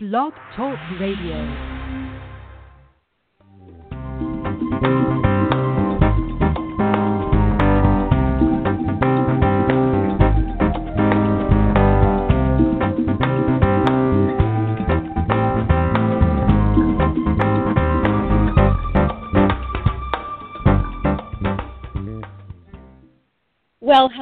Blog 0.00 0.32
Talk 0.54 0.78
Radio. 1.00 1.77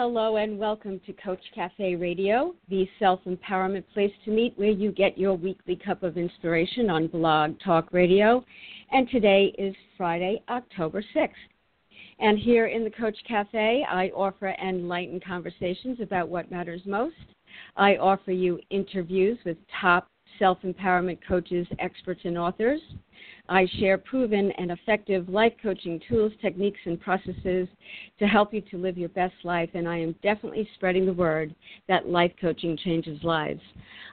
Hello 0.09 0.37
and 0.37 0.57
welcome 0.57 1.01
to 1.05 1.13
Coach 1.15 1.43
Cafe 1.53 1.97
Radio, 1.97 2.55
the 2.69 2.89
self 2.97 3.19
empowerment 3.27 3.83
place 3.93 4.13
to 4.25 4.31
meet 4.31 4.57
where 4.57 4.71
you 4.71 4.93
get 4.93 5.19
your 5.19 5.35
weekly 5.35 5.75
cup 5.75 6.05
of 6.05 6.17
inspiration 6.17 6.89
on 6.89 7.09
Blog 7.09 7.59
Talk 7.59 7.93
Radio. 7.93 8.45
And 8.93 9.11
today 9.11 9.53
is 9.59 9.75
Friday, 9.97 10.41
October 10.49 11.03
6th. 11.13 11.31
And 12.21 12.39
here 12.39 12.67
in 12.67 12.85
the 12.85 12.91
Coach 12.91 13.17
Cafe, 13.27 13.85
I 13.91 14.11
offer 14.11 14.55
enlightened 14.63 15.25
conversations 15.25 15.99
about 16.01 16.29
what 16.29 16.53
matters 16.53 16.83
most. 16.87 17.17
I 17.77 17.97
offer 17.97 18.31
you 18.31 18.61
interviews 18.71 19.39
with 19.45 19.57
top 19.81 20.07
self 20.39 20.59
empowerment 20.63 21.19
coaches, 21.27 21.67
experts, 21.81 22.21
and 22.23 22.39
authors. 22.39 22.81
I 23.49 23.67
share 23.79 23.97
proven 23.97 24.51
and 24.53 24.73
effective 24.73 25.29
life 25.29 25.53
coaching 25.63 26.01
tools, 26.09 26.33
techniques, 26.43 26.81
and 26.85 27.01
processes 27.01 27.69
to 28.19 28.27
help 28.27 28.53
you 28.53 28.61
to 28.63 28.77
live 28.79 28.99
your 28.99 29.09
best 29.11 29.35
life, 29.45 29.71
and 29.75 29.89
I 29.89 29.99
am 29.99 30.17
definitely 30.23 30.69
spreading 30.75 31.07
the 31.07 31.13
word 31.13 31.55
that 31.87 32.09
life 32.09 32.33
coaching 32.41 32.77
changes 32.77 33.23
lives. 33.23 33.61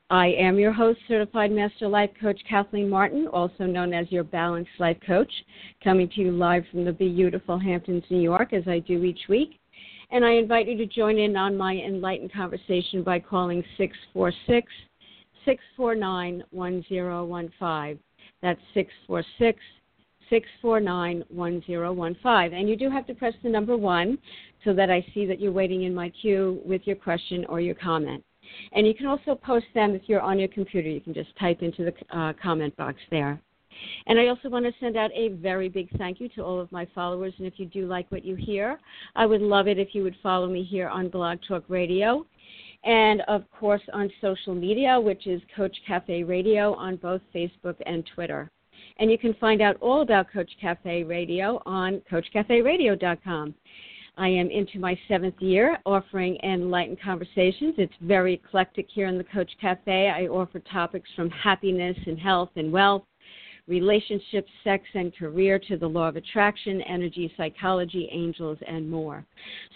I 0.10 0.28
am 0.28 0.60
your 0.60 0.72
host, 0.72 1.00
Certified 1.08 1.52
Master 1.52 1.88
Life 1.88 2.12
Coach 2.22 2.40
Kathleen 2.48 2.90
Martin, 2.90 3.28
also 3.28 3.66
known 3.66 3.94
as 3.94 4.12
your 4.12 4.24
Balanced 4.24 4.72
Life 4.78 4.98
Coach, 5.06 5.32
coming 5.84 6.08
to 6.10 6.22
you 6.22 6.32
live 6.32 6.64
from 6.70 6.86
the 6.86 6.94
beautiful 6.94 7.58
Hamptons, 7.58 8.04
New 8.10 8.22
York, 8.22 8.54
as 8.54 8.68
I 8.68 8.80
do 8.80 9.04
each 9.04 9.28
week. 9.30 9.60
And 10.12 10.24
I 10.24 10.34
invite 10.34 10.68
you 10.68 10.78
to 10.78 10.86
join 10.86 11.18
in 11.18 11.36
on 11.36 11.58
my 11.58 11.74
enlightened 11.74 12.32
conversation 12.32 13.02
by 13.02 13.20
calling 13.20 13.64
646 13.78 14.72
649 15.46 16.44
1015. 16.52 18.00
That's 18.44 18.60
646 18.76 19.60
649 20.30 21.24
1015. 21.30 22.54
And 22.54 22.70
you 22.70 22.76
do 22.76 22.90
have 22.90 23.08
to 23.08 23.14
press 23.14 23.34
the 23.42 23.50
number 23.50 23.78
one 23.78 24.18
so 24.64 24.74
that 24.74 24.92
I 24.92 25.06
see 25.14 25.26
that 25.26 25.40
you're 25.40 25.52
waiting 25.52 25.84
in 25.84 25.96
my 25.96 26.10
queue 26.10 26.62
with 26.66 26.82
your 26.86 26.96
question 26.96 27.46
or 27.50 27.60
your 27.62 27.76
comment. 27.76 28.24
And 28.74 28.86
you 28.86 28.94
can 28.94 29.08
also 29.08 29.34
post 29.34 29.66
them 29.74 29.96
if 29.96 30.04
you're 30.08 30.22
on 30.22 30.38
your 30.38 30.50
computer. 30.50 30.90
You 30.90 31.02
can 31.02 31.14
just 31.14 31.36
type 31.40 31.62
into 31.62 31.86
the 31.86 32.18
uh, 32.18 32.34
comment 32.42 32.76
box 32.76 32.98
there. 33.10 33.42
And 34.06 34.20
I 34.20 34.28
also 34.28 34.50
want 34.50 34.66
to 34.66 34.74
send 34.80 34.98
out 34.98 35.10
a 35.14 35.30
very 35.30 35.70
big 35.70 35.90
thank 35.98 36.20
you 36.20 36.30
to 36.30 36.44
all 36.44 36.60
of 36.60 36.72
my 36.72 36.88
followers. 36.94 37.34
And 37.38 37.48
if 37.48 37.54
you 37.58 37.66
do 37.66 37.88
like 37.88 38.12
what 38.12 38.26
you 38.26 38.36
hear, 38.36 38.80
I 39.16 39.26
would 39.26 39.42
love 39.42 39.68
it 39.68 39.80
if 39.80 39.90
you 39.96 40.04
would 40.04 40.16
follow 40.22 40.48
me 40.48 40.64
here 40.64 40.90
on 40.90 41.10
Blog 41.10 41.40
Talk 41.48 41.64
Radio. 41.70 42.26
And 42.84 43.22
of 43.28 43.44
course, 43.52 43.82
on 43.94 44.12
social 44.20 44.54
media, 44.54 45.00
which 45.00 45.28
is 45.28 45.42
Coach 45.56 45.76
Cafe 45.88 46.24
Radio 46.24 46.74
on 46.74 46.98
both 46.98 47.22
Facebook 47.34 47.76
and 47.86 48.04
Twitter. 48.14 48.52
And 48.98 49.10
you 49.10 49.18
can 49.18 49.34
find 49.36 49.62
out 49.62 49.78
all 49.80 50.02
about 50.02 50.32
Coach 50.32 50.52
Cafe 50.60 51.04
Radio 51.04 51.62
on 51.66 52.02
CoachCafeRadio.com. 52.12 53.56
I 54.16 54.28
am 54.28 54.52
into 54.52 54.78
my 54.78 54.98
seventh 55.08 55.40
year 55.40 55.80
offering 55.86 56.38
enlightened 56.44 57.02
conversations. 57.02 57.74
It's 57.78 57.94
very 58.02 58.36
eclectic 58.36 58.88
here 58.94 59.08
in 59.08 59.18
the 59.18 59.24
Coach 59.24 59.52
Cafe. 59.60 60.10
I 60.10 60.28
offer 60.28 60.60
topics 60.60 61.10
from 61.16 61.32
happiness 61.32 61.98
and 62.06 62.20
health 62.20 62.52
and 62.56 62.72
wealth 62.72 63.04
relationships, 63.68 64.52
sex, 64.64 64.84
and 64.94 65.16
career 65.16 65.58
to 65.58 65.78
the 65.78 65.88
law 65.88 66.10
of 66.10 66.18
attraction, 66.18 66.82
energy, 66.82 67.34
psychology, 67.38 68.10
angels, 68.12 68.58
and 68.68 68.90
more. 68.90 69.26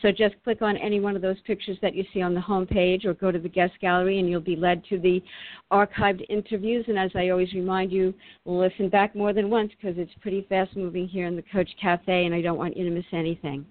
So 0.02 0.12
just 0.12 0.36
click 0.44 0.62
on 0.62 0.75
any 0.78 1.00
one 1.00 1.16
of 1.16 1.22
those 1.22 1.40
pictures 1.46 1.78
that 1.81 1.96
you 1.96 2.03
see 2.14 2.22
on 2.22 2.34
the 2.34 2.42
home 2.42 2.66
page 2.66 3.06
or 3.06 3.14
go 3.14 3.31
to 3.31 3.40
the 3.40 3.48
guest 3.48 3.74
gallery 3.80 4.20
and 4.20 4.30
you'll 4.30 4.42
be 4.42 4.58
led 4.58 4.84
to 4.86 5.00
the 5.00 5.24
archived 5.72 6.25
interviews. 6.30 6.86
And 6.90 7.00
as 7.00 7.12
I 7.16 7.30
always 7.30 7.53
remind 7.53 7.92
you, 7.92 8.14
listen 8.46 8.90
back 8.90 9.16
more 9.16 9.31
than 9.31 9.50
once 9.50 9.72
because 9.80 9.98
it's 9.98 10.12
pretty 10.22 10.46
fast 10.50 10.75
moving 10.75 11.08
here 11.08 11.25
in 11.25 11.38
the 11.38 11.44
Coach 11.54 11.69
Cafe 11.81 12.25
and 12.25 12.36
I 12.36 12.42
don't 12.42 12.58
want 12.58 12.75
you 12.75 12.84
to 12.84 12.92
miss 12.92 13.06
anything. 13.14 13.66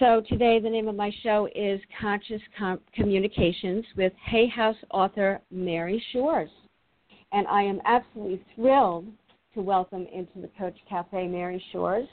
So 0.00 0.24
today, 0.28 0.58
the 0.58 0.68
name 0.68 0.88
of 0.88 0.96
my 0.96 1.12
show 1.22 1.48
is 1.54 1.80
Conscious 2.00 2.40
Com- 2.58 2.80
Communications 2.96 3.84
with 3.96 4.12
Hay 4.26 4.48
House 4.48 4.74
author 4.90 5.40
Mary 5.52 6.02
Shores 6.12 6.50
and 7.34 7.48
I 7.48 7.62
am 7.62 7.80
absolutely 7.84 8.40
thrilled 8.54 9.06
to 9.54 9.60
welcome 9.60 10.06
into 10.12 10.40
the 10.40 10.48
Coach 10.56 10.76
Cafe 10.88 11.26
Mary 11.26 11.62
Shores. 11.72 12.08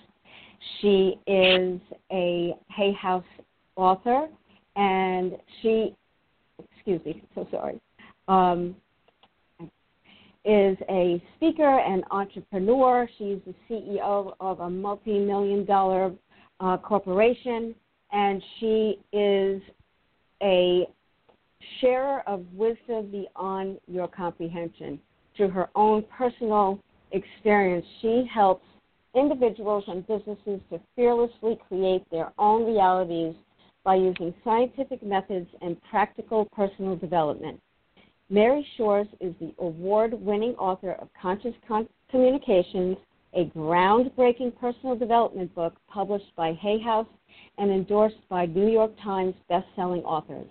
She 0.82 1.20
is 1.28 1.80
a 2.12 2.56
Hay 2.70 2.92
House 2.94 3.24
author, 3.76 4.28
and 4.76 5.34
she, 5.62 5.96
excuse 6.76 7.06
me, 7.06 7.24
so 7.36 7.48
sorry, 7.52 7.80
um, 8.28 8.76
is 10.44 10.76
a 10.90 11.24
speaker 11.36 11.80
and 11.80 12.04
entrepreneur. 12.10 13.08
She's 13.20 13.38
the 13.46 13.54
CEO 13.70 14.34
of 14.40 14.60
a 14.62 14.70
multi 14.70 15.20
million 15.20 15.66
dollar 15.66 16.12
uh, 16.60 16.78
corporation, 16.78 17.76
and 18.12 18.42
she 18.60 18.98
is 19.14 19.62
a 20.42 20.88
sharer 21.80 22.22
of 22.22 22.44
wisdom 22.56 23.12
beyond 23.12 23.80
your 23.88 24.08
comprehension 24.08 25.00
through 25.42 25.50
her 25.50 25.70
own 25.74 26.04
personal 26.16 26.78
experience, 27.14 27.84
she 28.00 28.30
helps 28.32 28.64
individuals 29.16 29.84
and 29.88 30.06
businesses 30.06 30.62
to 30.70 30.80
fearlessly 30.96 31.58
create 31.68 32.04
their 32.12 32.32
own 32.38 32.64
realities 32.64 33.34
by 33.84 33.96
using 33.96 34.32
scientific 34.44 35.02
methods 35.02 35.50
and 35.64 35.82
practical 35.90 36.48
personal 36.56 36.96
development. 36.96 37.60
Mary 38.30 38.66
Shores 38.78 39.08
is 39.20 39.34
the 39.40 39.52
award 39.58 40.14
winning 40.14 40.52
author 40.60 40.92
of 40.94 41.10
Conscious 41.20 41.56
Con- 41.68 41.90
Communications, 42.12 42.96
a 43.34 43.46
groundbreaking 43.46 44.56
personal 44.60 44.96
development 44.96 45.54
book 45.56 45.74
published 45.92 46.36
by 46.36 46.54
Hay 46.54 46.80
House 46.80 47.08
and 47.58 47.72
endorsed 47.72 48.30
by 48.30 48.46
New 48.46 48.68
York 48.68 48.92
Times 49.04 49.34
best-selling 49.50 50.04
authors. 50.04 50.48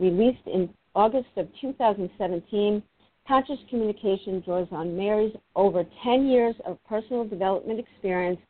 Released 0.00 0.46
in 0.46 0.68
August 0.96 1.28
of 1.36 1.46
2017, 1.60 2.82
Conscious 3.26 3.58
communication 3.70 4.40
draws 4.40 4.68
on 4.70 4.94
Mary's 4.94 5.34
over 5.56 5.84
10 6.02 6.26
years 6.26 6.54
of 6.66 6.78
personal 6.84 7.26
development 7.26 7.80
experience 7.80 8.40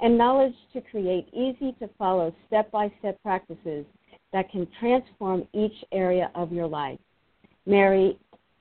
and 0.00 0.18
knowledge 0.18 0.54
to 0.74 0.82
create 0.82 1.28
easy 1.32 1.74
to 1.78 1.88
follow 1.98 2.34
step 2.46 2.70
by 2.70 2.92
step 2.98 3.20
practices 3.22 3.86
that 4.34 4.50
can 4.50 4.66
transform 4.78 5.48
each 5.54 5.72
area 5.92 6.30
of 6.34 6.52
your 6.52 6.66
life. 6.66 6.98
Mary 7.64 8.18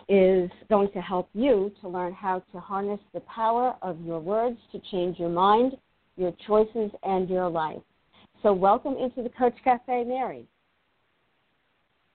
is 0.07 0.49
going 0.69 0.89
to 0.93 1.01
help 1.01 1.29
you 1.33 1.69
to 1.81 1.89
learn 1.89 2.13
how 2.13 2.41
to 2.53 2.59
harness 2.61 2.99
the 3.13 3.19
power 3.21 3.75
of 3.81 3.99
your 4.01 4.21
words 4.21 4.57
to 4.71 4.79
change 4.89 5.19
your 5.19 5.29
mind, 5.29 5.73
your 6.15 6.33
choices, 6.47 6.91
and 7.03 7.29
your 7.29 7.49
life. 7.49 7.81
So, 8.41 8.53
welcome 8.53 8.95
into 8.95 9.21
the 9.21 9.29
Coach 9.29 9.55
Cafe, 9.63 10.05
Mary. 10.05 10.47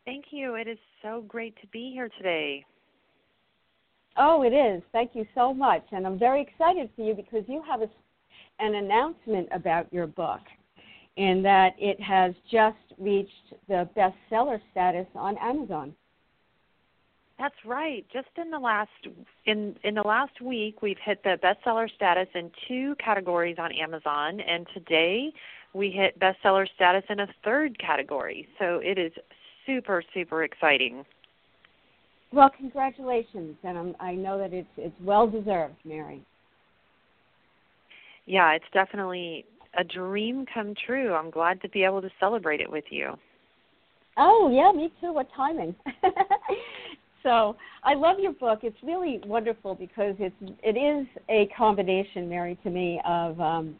Thank 0.07 0.27
you. 0.31 0.55
It 0.55 0.67
is 0.67 0.79
so 1.03 1.23
great 1.29 1.55
to 1.61 1.67
be 1.69 1.91
here 1.93 2.09
today. 2.17 2.65
Oh, 4.17 4.43
it 4.43 4.53
is. 4.53 4.83
Thank 4.93 5.15
you 5.15 5.27
so 5.35 5.55
much. 5.55 5.85
And 5.93 6.07
I'm 6.07 6.19
very 6.19 6.43
excited 6.43 6.91
for 6.95 7.03
you 7.03 7.15
because 7.15 7.45
you 7.47 7.63
have 7.69 7.81
a, 7.81 7.89
an 8.59 8.75
announcement 8.75 9.49
about 9.53 9.93
your 9.93 10.07
book 10.07 10.41
in 11.17 11.43
that 11.43 11.75
it 11.79 12.01
has 12.01 12.35
just 12.51 12.77
reached 12.99 13.55
the 13.69 13.89
bestseller 13.97 14.61
status 14.71 15.07
on 15.15 15.37
Amazon. 15.39 15.95
That's 17.39 17.55
right. 17.65 18.07
Just 18.13 18.29
in 18.37 18.51
the 18.51 18.59
last 18.59 18.91
in 19.47 19.75
in 19.83 19.95
the 19.95 20.03
last 20.03 20.41
week, 20.41 20.81
we've 20.81 20.99
hit 21.05 21.25
the 21.25 21.39
bestseller 21.43 21.93
status 21.93 22.29
in 22.35 22.51
two 22.69 22.95
categories 23.05 23.57
on 23.59 23.73
Amazon, 23.73 24.39
and 24.41 24.67
today 24.73 25.33
we 25.75 25.91
hit 25.91 26.19
bestseller 26.21 26.67
status 26.77 27.03
in 27.09 27.21
a 27.21 27.27
third 27.43 27.77
category. 27.81 28.47
So 28.61 28.81
it 28.85 28.97
is 28.97 29.13
super 29.67 30.05
super 30.15 30.45
exciting. 30.45 31.05
Well, 32.33 32.51
congratulations, 32.57 33.57
and 33.63 33.77
I'm, 33.77 33.97
I 34.01 34.15
know 34.15 34.39
that 34.39 34.55
it's 34.55 34.69
it's 34.79 34.95
well 35.03 35.29
deserved, 35.29 35.75
Mary. 35.85 36.23
Yeah, 38.25 38.53
it's 38.53 38.65
definitely 38.73 39.45
a 39.79 39.85
dream 39.85 40.47
come 40.53 40.75
true. 40.87 41.15
I'm 41.15 41.31
glad 41.31 41.61
to 41.63 41.69
be 41.69 41.85
able 41.85 42.01
to 42.01 42.11
celebrate 42.19 42.61
it 42.61 42.71
with 42.71 42.85
you. 42.91 43.13
Oh 44.17 44.51
yeah, 44.53 44.73
me 44.73 44.91
too. 45.01 45.13
What 45.13 45.29
timing? 45.37 45.75
so 47.23 47.57
I 47.83 47.95
love 47.95 48.19
your 48.19 48.33
book. 48.33 48.61
It's 48.63 48.77
really 48.83 49.21
wonderful 49.27 49.75
because 49.75 50.15
it's 50.19 50.35
it 50.63 50.79
is 50.79 51.07
a 51.29 51.53
combination, 51.57 52.31
Mary, 52.31 52.59
to 52.63 52.71
me 52.71 53.01
of 53.07 53.39
um, 53.41 53.77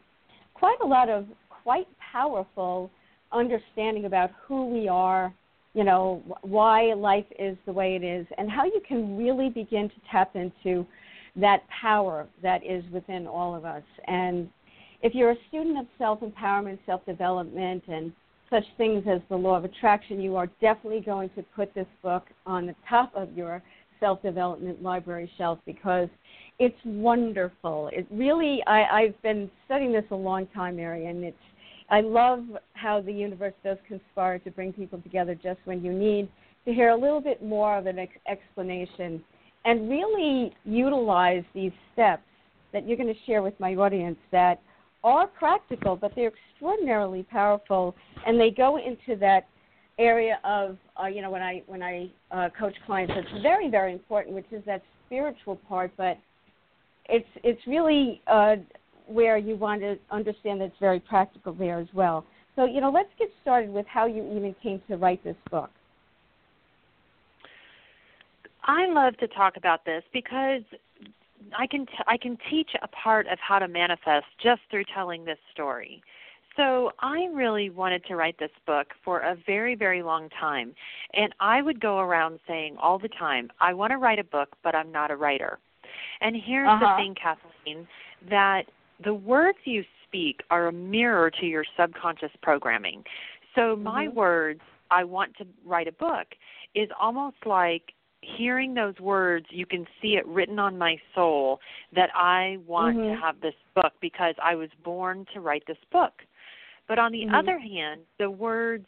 quite 0.53 0.77
a 0.83 0.87
lot 0.87 1.09
of 1.09 1.25
quite 1.49 1.87
powerful 2.11 2.91
understanding 3.31 4.05
about 4.05 4.29
who 4.45 4.67
we 4.67 4.87
are 4.87 5.33
you 5.73 5.83
know, 5.83 6.21
why 6.41 6.93
life 6.93 7.25
is 7.39 7.57
the 7.65 7.71
way 7.71 7.95
it 7.95 8.03
is, 8.03 8.27
and 8.37 8.49
how 8.49 8.65
you 8.65 8.81
can 8.87 9.17
really 9.17 9.49
begin 9.49 9.89
to 9.89 9.95
tap 10.11 10.35
into 10.35 10.85
that 11.35 11.63
power 11.69 12.27
that 12.43 12.63
is 12.63 12.83
within 12.91 13.25
all 13.25 13.55
of 13.55 13.65
us. 13.65 13.83
And 14.07 14.49
if 15.01 15.15
you're 15.15 15.31
a 15.31 15.37
student 15.49 15.79
of 15.79 15.87
self 15.97 16.19
empowerment, 16.21 16.77
self 16.85 17.05
development, 17.05 17.83
and 17.87 18.11
such 18.49 18.63
things 18.77 19.03
as 19.09 19.19
the 19.29 19.35
law 19.35 19.57
of 19.57 19.65
attraction, 19.65 20.21
you 20.21 20.35
are 20.35 20.47
definitely 20.61 21.01
going 21.01 21.29
to 21.35 21.43
put 21.55 21.73
this 21.73 21.87
book 22.03 22.23
on 22.45 22.67
the 22.67 22.75
top 22.87 23.11
of 23.15 23.35
your 23.35 23.63
self 23.99 24.21
development 24.21 24.83
library 24.83 25.29
shelf 25.37 25.57
because 25.65 26.07
it's 26.59 26.77
wonderful. 26.85 27.89
It 27.91 28.05
really, 28.11 28.61
I, 28.67 28.83
I've 28.83 29.21
been 29.23 29.49
studying 29.65 29.91
this 29.91 30.05
a 30.11 30.15
long 30.15 30.45
time, 30.47 30.75
Mary, 30.75 31.07
and 31.07 31.23
it's 31.23 31.37
I 31.89 32.01
love 32.01 32.45
how 32.73 33.01
the 33.01 33.11
universe 33.11 33.53
does 33.63 33.77
conspire 33.87 34.39
to 34.39 34.51
bring 34.51 34.73
people 34.73 35.01
together 35.01 35.35
just 35.35 35.59
when 35.65 35.83
you 35.83 35.91
need 35.91 36.29
to 36.65 36.73
hear 36.73 36.89
a 36.89 36.95
little 36.95 37.21
bit 37.21 37.43
more 37.43 37.77
of 37.77 37.85
an 37.85 37.99
ex- 37.99 38.13
explanation 38.27 39.23
and 39.65 39.89
really 39.89 40.53
utilize 40.65 41.43
these 41.53 41.71
steps 41.93 42.23
that 42.71 42.87
you're 42.87 42.97
going 42.97 43.13
to 43.13 43.19
share 43.25 43.41
with 43.41 43.57
my 43.59 43.75
audience 43.75 44.17
that 44.31 44.61
are 45.03 45.27
practical, 45.27 45.95
but 45.95 46.13
they're 46.15 46.31
extraordinarily 46.51 47.23
powerful, 47.23 47.95
and 48.25 48.39
they 48.39 48.49
go 48.49 48.77
into 48.77 49.19
that 49.19 49.47
area 49.99 50.39
of 50.43 50.77
uh, 51.01 51.05
you 51.05 51.21
know 51.21 51.29
when 51.29 51.41
I 51.41 51.61
when 51.67 51.83
I 51.83 52.09
uh, 52.31 52.49
coach 52.57 52.73
clients, 52.85 53.13
it's 53.15 53.43
very 53.43 53.69
very 53.69 53.93
important, 53.93 54.33
which 54.33 54.45
is 54.51 54.63
that 54.65 54.81
spiritual 55.05 55.57
part, 55.67 55.91
but 55.97 56.17
it's 57.09 57.27
it's 57.43 57.61
really 57.67 58.21
uh, 58.27 58.55
where 59.07 59.37
you 59.37 59.55
want 59.55 59.81
to 59.81 59.97
understand 60.11 60.61
that 60.61 60.65
it's 60.65 60.79
very 60.79 60.99
practical 60.99 61.53
there 61.53 61.79
as 61.79 61.87
well. 61.93 62.25
So 62.55 62.65
you 62.65 62.81
know, 62.81 62.91
let's 62.91 63.09
get 63.17 63.29
started 63.41 63.71
with 63.71 63.85
how 63.87 64.05
you 64.05 64.23
even 64.35 64.55
came 64.61 64.81
to 64.87 64.97
write 64.97 65.23
this 65.23 65.35
book. 65.49 65.69
I 68.65 68.87
love 68.87 69.17
to 69.17 69.27
talk 69.27 69.57
about 69.57 69.83
this 69.85 70.03
because 70.13 70.61
I 71.57 71.67
can 71.67 71.85
t- 71.85 71.93
I 72.07 72.17
can 72.17 72.37
teach 72.49 72.69
a 72.81 72.87
part 72.87 73.27
of 73.27 73.37
how 73.39 73.59
to 73.59 73.67
manifest 73.67 74.25
just 74.41 74.61
through 74.69 74.85
telling 74.93 75.25
this 75.25 75.39
story. 75.51 76.01
So 76.55 76.91
I 76.99 77.27
really 77.33 77.71
wanted 77.71 78.05
to 78.05 78.15
write 78.15 78.37
this 78.37 78.51
book 78.65 78.87
for 79.03 79.19
a 79.19 79.35
very 79.45 79.75
very 79.75 80.03
long 80.03 80.29
time, 80.39 80.73
and 81.13 81.33
I 81.39 81.61
would 81.61 81.79
go 81.79 81.99
around 81.99 82.39
saying 82.47 82.77
all 82.81 82.99
the 82.99 83.09
time, 83.09 83.49
I 83.59 83.73
want 83.73 83.91
to 83.91 83.97
write 83.97 84.19
a 84.19 84.23
book, 84.23 84.49
but 84.63 84.75
I'm 84.75 84.91
not 84.91 85.11
a 85.11 85.15
writer. 85.15 85.59
And 86.21 86.35
here's 86.35 86.69
uh-huh. 86.69 86.95
the 86.97 87.03
thing, 87.03 87.15
Kathleen, 87.15 87.87
that 88.29 88.63
the 89.03 89.13
words 89.13 89.57
you 89.65 89.83
speak 90.07 90.41
are 90.49 90.67
a 90.67 90.71
mirror 90.71 91.31
to 91.39 91.45
your 91.45 91.65
subconscious 91.77 92.31
programming. 92.41 93.03
So 93.55 93.75
my 93.75 94.07
mm-hmm. 94.07 94.17
words, 94.17 94.61
I 94.91 95.03
want 95.03 95.35
to 95.37 95.45
write 95.65 95.87
a 95.87 95.91
book, 95.91 96.27
is 96.75 96.89
almost 96.99 97.37
like 97.45 97.93
hearing 98.37 98.73
those 98.73 98.97
words, 98.99 99.45
you 99.49 99.65
can 99.65 99.85
see 100.01 100.15
it 100.15 100.25
written 100.27 100.59
on 100.59 100.77
my 100.77 100.97
soul 101.13 101.59
that 101.93 102.09
I 102.15 102.57
want 102.65 102.97
mm-hmm. 102.97 103.15
to 103.15 103.21
have 103.21 103.41
this 103.41 103.53
book 103.75 103.93
because 104.01 104.35
I 104.41 104.55
was 104.55 104.69
born 104.83 105.25
to 105.33 105.41
write 105.41 105.63
this 105.67 105.77
book. 105.91 106.13
But 106.87 106.99
on 106.99 107.11
the 107.11 107.19
mm-hmm. 107.19 107.35
other 107.35 107.59
hand, 107.59 108.01
the 108.19 108.29
words, 108.29 108.85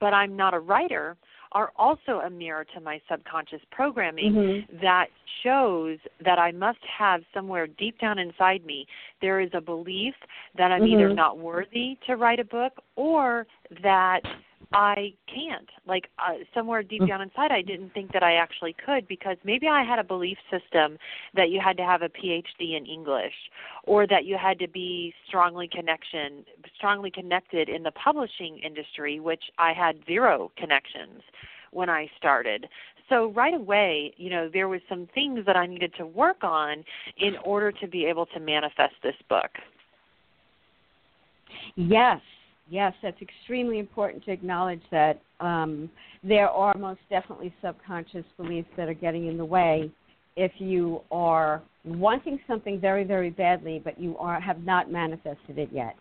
but 0.00 0.12
I'm 0.12 0.36
not 0.36 0.54
a 0.54 0.58
writer, 0.58 1.16
are 1.52 1.72
also 1.76 2.20
a 2.24 2.30
mirror 2.30 2.64
to 2.74 2.80
my 2.80 3.00
subconscious 3.10 3.60
programming 3.70 4.32
mm-hmm. 4.32 4.76
that 4.82 5.06
shows 5.42 5.98
that 6.24 6.38
I 6.38 6.52
must 6.52 6.78
have 6.98 7.22
somewhere 7.32 7.66
deep 7.66 7.98
down 7.98 8.18
inside 8.18 8.64
me 8.64 8.86
there 9.20 9.40
is 9.40 9.50
a 9.54 9.60
belief 9.60 10.14
that 10.56 10.72
I'm 10.72 10.84
either 10.84 11.06
Mm-hmm. 11.06 11.14
not 11.14 11.38
worthy 11.38 11.98
to 12.06 12.16
write 12.16 12.40
a 12.40 12.44
book 12.44 12.72
or 12.96 13.46
that 13.82 14.20
I 14.72 15.14
can't. 15.32 15.68
Like 15.86 16.08
uh, 16.18 16.38
somewhere 16.52 16.82
deep 16.82 17.02
Mm. 17.02 17.08
down 17.08 17.22
inside, 17.22 17.52
I 17.52 17.62
didn't 17.62 17.90
think 17.90 18.12
that 18.12 18.22
I 18.22 18.34
actually 18.34 18.72
could 18.74 19.06
because 19.06 19.36
maybe 19.44 19.68
I 19.68 19.82
had 19.84 19.98
a 19.98 20.04
belief 20.04 20.38
system 20.50 20.98
that 21.34 21.50
you 21.50 21.60
had 21.60 21.76
to 21.76 21.84
have 21.84 22.02
a 22.02 22.08
PhD 22.08 22.76
in 22.76 22.84
English, 22.86 23.34
or 23.84 24.06
that 24.06 24.24
you 24.24 24.36
had 24.36 24.58
to 24.58 24.68
be 24.68 25.14
strongly 25.26 25.68
connection, 25.68 26.44
strongly 26.76 27.10
connected 27.10 27.68
in 27.68 27.82
the 27.84 27.92
publishing 27.92 28.58
industry, 28.58 29.20
which 29.20 29.44
I 29.58 29.72
had 29.72 30.04
zero 30.06 30.50
connections 30.56 31.22
when 31.70 31.88
I 31.88 32.10
started. 32.16 32.68
So 33.08 33.30
right 33.30 33.54
away, 33.54 34.14
you 34.16 34.30
know, 34.30 34.48
there 34.48 34.68
was 34.68 34.80
some 34.88 35.06
things 35.14 35.46
that 35.46 35.56
I 35.56 35.66
needed 35.66 35.94
to 35.98 36.06
work 36.06 36.42
on 36.42 36.84
in 37.18 37.36
order 37.44 37.70
to 37.70 37.86
be 37.86 38.04
able 38.06 38.26
to 38.26 38.40
manifest 38.40 38.94
this 39.02 39.14
book. 39.28 39.50
Yes, 41.76 42.20
yes, 42.68 42.92
that's 43.02 43.20
extremely 43.20 43.78
important 43.78 44.24
to 44.24 44.32
acknowledge 44.32 44.82
that 44.90 45.20
um, 45.40 45.90
there 46.22 46.48
are 46.48 46.76
most 46.76 47.00
definitely 47.10 47.54
subconscious 47.62 48.24
beliefs 48.36 48.68
that 48.76 48.88
are 48.88 48.94
getting 48.94 49.26
in 49.28 49.36
the 49.36 49.44
way 49.44 49.90
if 50.36 50.52
you 50.58 51.00
are 51.10 51.62
wanting 51.84 52.38
something 52.46 52.80
very, 52.80 53.04
very 53.04 53.30
badly, 53.30 53.80
but 53.82 53.98
you 53.98 54.16
are 54.18 54.40
have 54.40 54.62
not 54.64 54.90
manifested 54.90 55.58
it 55.58 55.70
yet. 55.72 55.96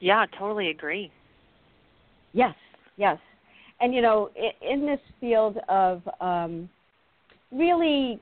Yeah, 0.00 0.24
totally 0.38 0.70
agree. 0.70 1.12
Yes, 2.32 2.54
yes, 2.96 3.18
and 3.80 3.94
you 3.94 4.00
know, 4.00 4.30
in, 4.36 4.80
in 4.80 4.86
this 4.86 5.00
field 5.20 5.58
of 5.68 6.02
um, 6.20 6.68
really 7.52 8.20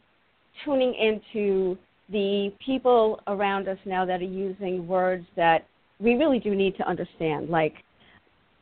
tuning 0.65 0.95
into 0.95 1.77
the 2.11 2.53
people 2.65 3.21
around 3.27 3.69
us 3.69 3.79
now 3.85 4.05
that 4.05 4.21
are 4.21 4.25
using 4.25 4.87
words 4.87 5.27
that 5.37 5.67
we 6.01 6.15
really 6.15 6.39
do 6.39 6.55
need 6.55 6.77
to 6.77 6.89
understand, 6.89 7.51
like 7.51 7.75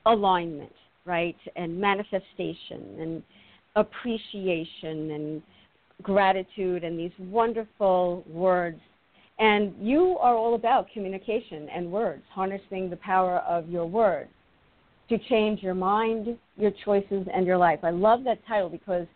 alignment, 0.06 0.72
right, 1.04 1.36
and 1.54 1.78
manifestation, 1.78 2.96
and 2.98 3.22
appreciation, 3.76 5.10
and 5.10 5.42
gratitude, 6.02 6.82
and 6.84 6.98
these 6.98 7.12
wonderful 7.18 8.24
words. 8.28 8.80
And 9.38 9.74
you 9.80 10.16
are 10.18 10.34
all 10.34 10.54
about 10.54 10.88
communication 10.92 11.68
and 11.68 11.92
words, 11.92 12.22
harnessing 12.32 12.88
the 12.90 12.96
power 12.96 13.38
of 13.40 13.68
your 13.68 13.86
words 13.86 14.30
to 15.08 15.18
change 15.28 15.62
your 15.62 15.74
mind, 15.74 16.36
your 16.56 16.72
choices, 16.84 17.26
and 17.32 17.46
your 17.46 17.58
life. 17.58 17.80
I 17.82 17.90
love 17.90 18.24
that 18.24 18.38
title 18.48 18.68
because 18.68 19.06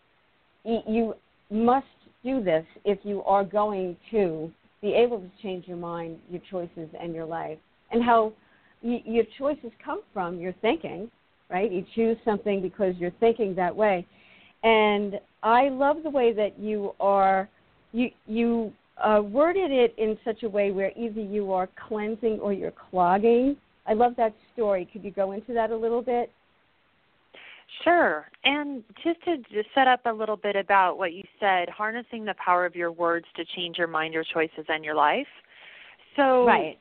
you 0.63 1.15
must 1.49 1.85
do 2.23 2.43
this 2.43 2.65
if 2.85 2.99
you 3.03 3.23
are 3.23 3.43
going 3.43 3.97
to 4.11 4.51
be 4.81 4.93
able 4.93 5.19
to 5.19 5.29
change 5.41 5.67
your 5.67 5.77
mind, 5.77 6.17
your 6.29 6.41
choices, 6.49 6.89
and 6.99 7.13
your 7.13 7.25
life. 7.25 7.57
And 7.91 8.03
how 8.03 8.33
y- 8.81 9.03
your 9.05 9.25
choices 9.37 9.71
come 9.83 10.01
from 10.13 10.39
your 10.39 10.53
thinking, 10.61 11.09
right? 11.49 11.71
You 11.71 11.85
choose 11.93 12.17
something 12.25 12.61
because 12.61 12.95
you're 12.97 13.13
thinking 13.19 13.55
that 13.55 13.75
way. 13.75 14.05
And 14.63 15.19
I 15.43 15.69
love 15.69 15.97
the 16.03 16.09
way 16.09 16.33
that 16.33 16.59
you 16.59 16.93
are, 16.99 17.49
you, 17.91 18.09
you 18.27 18.73
uh, 18.97 19.21
worded 19.21 19.71
it 19.71 19.93
in 19.97 20.17
such 20.23 20.43
a 20.43 20.49
way 20.49 20.71
where 20.71 20.91
either 20.95 21.21
you 21.21 21.51
are 21.51 21.69
cleansing 21.87 22.39
or 22.39 22.53
you're 22.53 22.73
clogging. 22.91 23.57
I 23.87 23.93
love 23.93 24.13
that 24.17 24.33
story. 24.53 24.87
Could 24.91 25.03
you 25.03 25.11
go 25.11 25.31
into 25.31 25.53
that 25.53 25.71
a 25.71 25.75
little 25.75 26.01
bit? 26.01 26.31
Sure. 27.83 28.27
And 28.43 28.83
just 29.03 29.23
to 29.23 29.37
just 29.37 29.69
set 29.73 29.87
up 29.87 30.01
a 30.05 30.11
little 30.11 30.37
bit 30.37 30.55
about 30.55 30.97
what 30.97 31.13
you 31.13 31.23
said, 31.39 31.69
harnessing 31.69 32.25
the 32.25 32.35
power 32.43 32.65
of 32.65 32.75
your 32.75 32.91
words 32.91 33.25
to 33.35 33.45
change 33.55 33.77
your 33.77 33.87
mind, 33.87 34.13
your 34.13 34.23
choices, 34.23 34.65
and 34.67 34.83
your 34.83 34.95
life. 34.95 35.27
So, 36.15 36.45
right. 36.45 36.77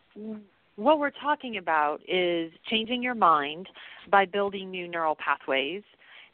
what 0.76 0.98
we're 0.98 1.10
talking 1.10 1.56
about 1.56 2.00
is 2.08 2.52
changing 2.68 3.02
your 3.02 3.14
mind 3.14 3.68
by 4.10 4.26
building 4.26 4.70
new 4.70 4.88
neural 4.88 5.16
pathways, 5.16 5.82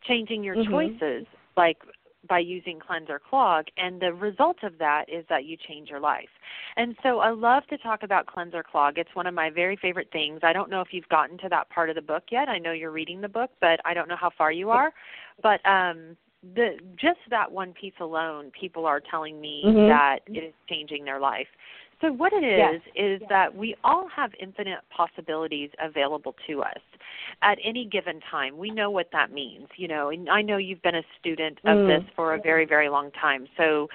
changing 0.08 0.42
your 0.42 0.56
mm-hmm. 0.56 0.72
choices 0.72 1.26
like 1.56 1.78
by 2.28 2.38
using 2.38 2.78
cleanse 2.78 3.08
or 3.08 3.18
clog 3.18 3.66
and 3.76 4.00
the 4.00 4.12
result 4.12 4.58
of 4.62 4.78
that 4.78 5.04
is 5.08 5.24
that 5.28 5.44
you 5.44 5.56
change 5.68 5.88
your 5.88 6.00
life. 6.00 6.28
And 6.76 6.96
so 7.02 7.20
i 7.20 7.30
love 7.30 7.66
to 7.68 7.78
talk 7.78 8.02
about 8.02 8.26
cleanse 8.26 8.54
or 8.54 8.62
clog. 8.62 8.98
It's 8.98 9.14
one 9.14 9.26
of 9.26 9.34
my 9.34 9.50
very 9.50 9.76
favorite 9.76 10.08
things. 10.12 10.40
I 10.42 10.52
don't 10.52 10.70
know 10.70 10.80
if 10.80 10.88
you've 10.92 11.08
gotten 11.08 11.38
to 11.38 11.48
that 11.48 11.70
part 11.70 11.90
of 11.90 11.96
the 11.96 12.02
book 12.02 12.24
yet. 12.30 12.48
I 12.48 12.58
know 12.58 12.72
you're 12.72 12.90
reading 12.90 13.20
the 13.20 13.28
book 13.28 13.50
but 13.60 13.80
i 13.84 13.94
don't 13.94 14.08
know 14.08 14.16
how 14.16 14.30
far 14.36 14.52
you 14.52 14.70
are. 14.70 14.92
But 15.42 15.64
um 15.66 16.16
the 16.54 16.76
just 16.96 17.18
that 17.30 17.50
one 17.50 17.72
piece 17.72 17.94
alone 18.00 18.52
people 18.58 18.86
are 18.86 19.00
telling 19.00 19.40
me 19.40 19.64
mm-hmm. 19.66 19.88
that 19.88 20.20
it 20.26 20.44
is 20.44 20.54
changing 20.68 21.04
their 21.04 21.18
life 21.18 21.48
so, 22.00 22.12
what 22.12 22.32
it 22.32 22.44
is, 22.44 22.58
yes. 22.58 22.80
is 22.94 23.20
yes. 23.20 23.28
that 23.30 23.56
we 23.56 23.74
all 23.82 24.06
have 24.14 24.32
infinite 24.40 24.80
possibilities 24.94 25.70
available 25.82 26.34
to 26.46 26.62
us 26.62 26.80
at 27.42 27.58
any 27.64 27.86
given 27.86 28.20
time. 28.30 28.58
We 28.58 28.70
know 28.70 28.90
what 28.90 29.08
that 29.12 29.32
means, 29.32 29.68
you 29.76 29.88
know, 29.88 30.10
and 30.10 30.28
I 30.28 30.42
know 30.42 30.58
you've 30.58 30.82
been 30.82 30.94
a 30.94 31.04
student 31.18 31.58
of 31.64 31.78
mm. 31.78 31.86
this 31.86 32.08
for 32.14 32.34
a 32.34 32.40
very, 32.40 32.66
very 32.66 32.90
long 32.90 33.10
time. 33.12 33.46
So, 33.56 33.88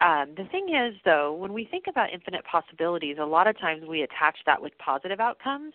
um, 0.00 0.32
the 0.36 0.44
thing 0.50 0.74
is, 0.74 0.98
though, 1.04 1.34
when 1.34 1.52
we 1.52 1.64
think 1.64 1.84
about 1.88 2.12
infinite 2.12 2.44
possibilities, 2.44 3.18
a 3.20 3.24
lot 3.24 3.46
of 3.46 3.58
times 3.58 3.84
we 3.86 4.02
attach 4.02 4.38
that 4.46 4.60
with 4.60 4.72
positive 4.78 5.20
outcomes. 5.20 5.74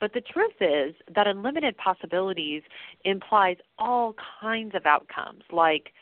But 0.00 0.14
the 0.14 0.22
truth 0.22 0.54
is 0.60 0.94
that 1.14 1.26
unlimited 1.26 1.76
possibilities 1.76 2.62
implies 3.04 3.56
all 3.78 4.14
kinds 4.40 4.74
of 4.74 4.86
outcomes, 4.86 5.42
like 5.52 5.92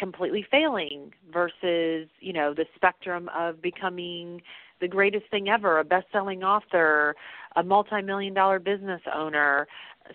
completely 0.00 0.44
failing 0.50 1.12
versus 1.32 2.08
you 2.20 2.32
know 2.32 2.54
the 2.54 2.64
spectrum 2.74 3.30
of 3.36 3.62
becoming 3.62 4.42
the 4.80 4.88
greatest 4.88 5.26
thing 5.30 5.50
ever, 5.50 5.78
a 5.78 5.84
best-selling 5.84 6.42
author, 6.42 7.14
a 7.56 7.62
multi-million 7.62 8.32
dollar 8.32 8.58
business 8.58 9.02
owner, 9.14 9.68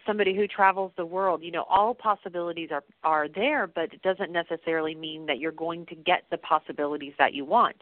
somebody 0.07 0.35
who 0.35 0.47
travels 0.47 0.91
the 0.97 1.05
world. 1.05 1.43
You 1.43 1.51
know, 1.51 1.65
all 1.69 1.93
possibilities 1.93 2.69
are 2.71 2.83
are 3.03 3.27
there, 3.29 3.67
but 3.67 3.93
it 3.93 4.01
doesn't 4.01 4.31
necessarily 4.31 4.95
mean 4.95 5.27
that 5.27 5.37
you're 5.37 5.51
going 5.51 5.85
to 5.85 5.95
get 5.95 6.23
the 6.31 6.39
possibilities 6.39 7.13
that 7.19 7.35
you 7.35 7.45
want. 7.45 7.77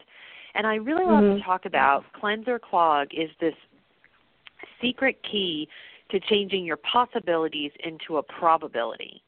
And 0.56 0.68
I 0.68 0.76
really 0.76 1.06
love 1.06 1.24
Mhm. 1.24 1.38
to 1.38 1.44
talk 1.44 1.66
about 1.66 2.04
cleanse 2.14 2.48
or 2.48 2.60
clog 2.60 3.14
is 3.14 3.30
this 3.40 3.56
secret 4.82 5.24
key 5.24 5.70
to 6.10 6.20
changing 6.20 6.66
your 6.66 6.78
possibilities 6.78 7.72
into 7.80 8.18
a 8.18 8.24
probability. 8.24 9.24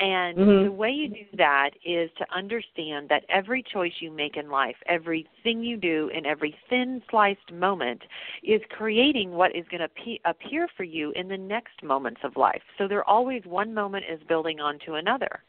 And 0.00 0.38
Mhm. 0.38 0.62
the 0.64 0.72
way 0.72 0.90
you 0.92 1.08
do 1.08 1.24
that 1.34 1.70
is 1.84 2.08
to 2.18 2.32
understand 2.32 3.08
that 3.08 3.24
every 3.28 3.64
choice 3.64 4.00
you 4.00 4.12
make 4.12 4.36
in 4.36 4.48
life, 4.48 4.76
everything 4.86 5.62
you 5.64 5.76
do 5.76 6.08
in 6.14 6.24
every 6.24 6.56
thin 6.68 7.02
sliced 7.10 7.50
moment 7.52 8.02
is 8.44 8.62
creating 8.68 9.32
what 9.32 9.56
is 9.56 9.66
going 9.68 9.80
to 9.80 9.88
pe- 9.88 10.20
appear 10.24 10.68
for 10.68 10.84
you 10.84 11.10
in 11.12 11.26
the 11.26 11.36
next 11.36 11.82
moments 11.82 12.20
of 12.22 12.36
life. 12.36 12.62
So 12.76 12.86
they're 12.86 13.08
always 13.08 13.44
one 13.44 13.74
moment 13.74 14.04
is 14.08 14.22
building 14.28 14.60
onto 14.60 14.94
another. 14.94 15.42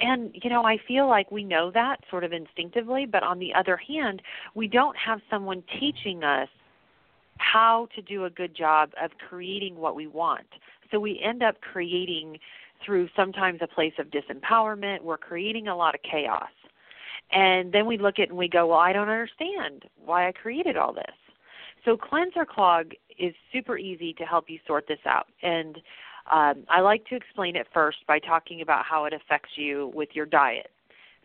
And 0.00 0.30
you 0.34 0.50
know, 0.50 0.64
I 0.64 0.78
feel 0.78 1.06
like 1.08 1.30
we 1.30 1.44
know 1.44 1.70
that 1.70 1.98
sort 2.10 2.24
of 2.24 2.32
instinctively, 2.32 3.06
but 3.06 3.22
on 3.22 3.38
the 3.38 3.54
other 3.54 3.76
hand, 3.76 4.20
we 4.54 4.66
don't 4.66 4.96
have 4.96 5.20
someone 5.30 5.62
teaching 5.78 6.24
us 6.24 6.48
how 7.38 7.86
to 7.94 8.02
do 8.02 8.24
a 8.24 8.30
good 8.30 8.54
job 8.54 8.90
of 9.00 9.10
creating 9.28 9.76
what 9.76 9.94
we 9.94 10.06
want. 10.06 10.46
So 10.90 10.98
we 10.98 11.20
end 11.22 11.42
up 11.42 11.60
creating 11.60 12.38
through 12.84 13.08
sometimes 13.16 13.60
a 13.62 13.66
place 13.66 13.94
of 13.98 14.06
disempowerment. 14.08 15.02
We're 15.02 15.18
creating 15.18 15.68
a 15.68 15.76
lot 15.76 15.94
of 15.94 16.00
chaos. 16.02 16.50
And 17.32 17.72
then 17.72 17.86
we 17.86 17.98
look 17.98 18.18
at 18.18 18.24
it 18.24 18.28
and 18.30 18.38
we 18.38 18.48
go, 18.48 18.68
Well, 18.68 18.78
I 18.78 18.92
don't 18.92 19.08
understand 19.08 19.84
why 20.04 20.28
I 20.28 20.32
created 20.32 20.76
all 20.76 20.92
this. 20.92 21.04
So 21.84 21.96
cleanse 21.96 22.32
or 22.36 22.46
clog 22.46 22.92
is 23.18 23.34
super 23.52 23.78
easy 23.78 24.12
to 24.14 24.24
help 24.24 24.48
you 24.48 24.58
sort 24.66 24.86
this 24.88 24.98
out. 25.06 25.26
And 25.42 25.76
um, 26.32 26.64
I 26.68 26.80
like 26.80 27.06
to 27.06 27.16
explain 27.16 27.56
it 27.56 27.66
first 27.72 27.98
by 28.06 28.18
talking 28.18 28.60
about 28.60 28.84
how 28.84 29.04
it 29.04 29.12
affects 29.12 29.50
you 29.56 29.92
with 29.94 30.10
your 30.12 30.26
diet. 30.26 30.70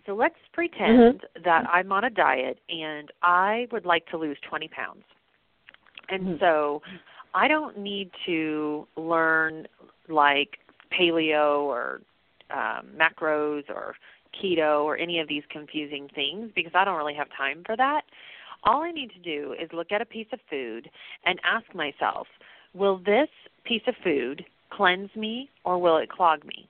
So 0.05 0.13
let's 0.13 0.35
pretend 0.53 1.21
that 1.43 1.65
I'm 1.69 1.91
on 1.91 2.05
a 2.05 2.09
diet 2.09 2.59
and 2.69 3.11
I 3.21 3.67
would 3.71 3.85
like 3.85 4.05
to 4.07 4.17
lose 4.17 4.37
20 4.47 4.67
pounds. 4.67 5.03
And 6.09 6.27
Mhm. 6.27 6.39
so 6.39 6.81
I 7.33 7.47
don't 7.47 7.77
need 7.77 8.11
to 8.25 8.87
learn 8.95 9.67
like 10.07 10.59
paleo 10.91 11.61
or 11.63 12.01
um, 12.51 12.89
macros 12.97 13.69
or 13.69 13.95
keto 14.41 14.83
or 14.83 14.97
any 14.97 15.19
of 15.19 15.27
these 15.27 15.43
confusing 15.49 16.07
things 16.13 16.51
because 16.55 16.71
I 16.73 16.85
don't 16.85 16.97
really 16.97 17.13
have 17.13 17.27
time 17.35 17.63
for 17.65 17.75
that. 17.77 18.01
All 18.63 18.81
I 18.81 18.91
need 18.91 19.11
to 19.11 19.19
do 19.19 19.53
is 19.61 19.69
look 19.73 19.91
at 19.91 20.01
a 20.01 20.05
piece 20.05 20.27
of 20.31 20.39
food 20.49 20.89
and 21.25 21.39
ask 21.43 21.73
myself, 21.73 22.27
will 22.73 22.97
this 22.97 23.29
piece 23.63 23.81
of 23.87 23.95
food 24.03 24.45
cleanse 24.69 25.13
me 25.15 25.49
or 25.63 25.77
will 25.79 25.97
it 25.97 26.09
clog 26.09 26.45
me? 26.45 26.67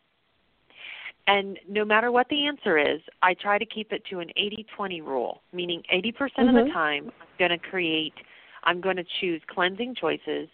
And 1.27 1.59
no 1.69 1.85
matter 1.85 2.11
what 2.11 2.27
the 2.29 2.47
answer 2.47 2.77
is, 2.77 2.99
I 3.21 3.35
try 3.35 3.57
to 3.57 3.65
keep 3.65 3.91
it 3.91 4.03
to 4.09 4.19
an 4.19 4.31
80-20 4.37 5.01
rule, 5.05 5.41
meaning 5.53 5.83
80% 5.93 6.49
of 6.49 6.55
the 6.55 6.61
Mhm. 6.61 6.73
time 6.73 7.11
I'm 7.21 7.27
going 7.37 7.51
to 7.51 7.57
create 7.57 8.13
I'm 8.63 8.79
going 8.79 8.97
to 8.97 9.03
choose 9.03 9.41
cleansing 9.47 9.95
choices 9.95 10.47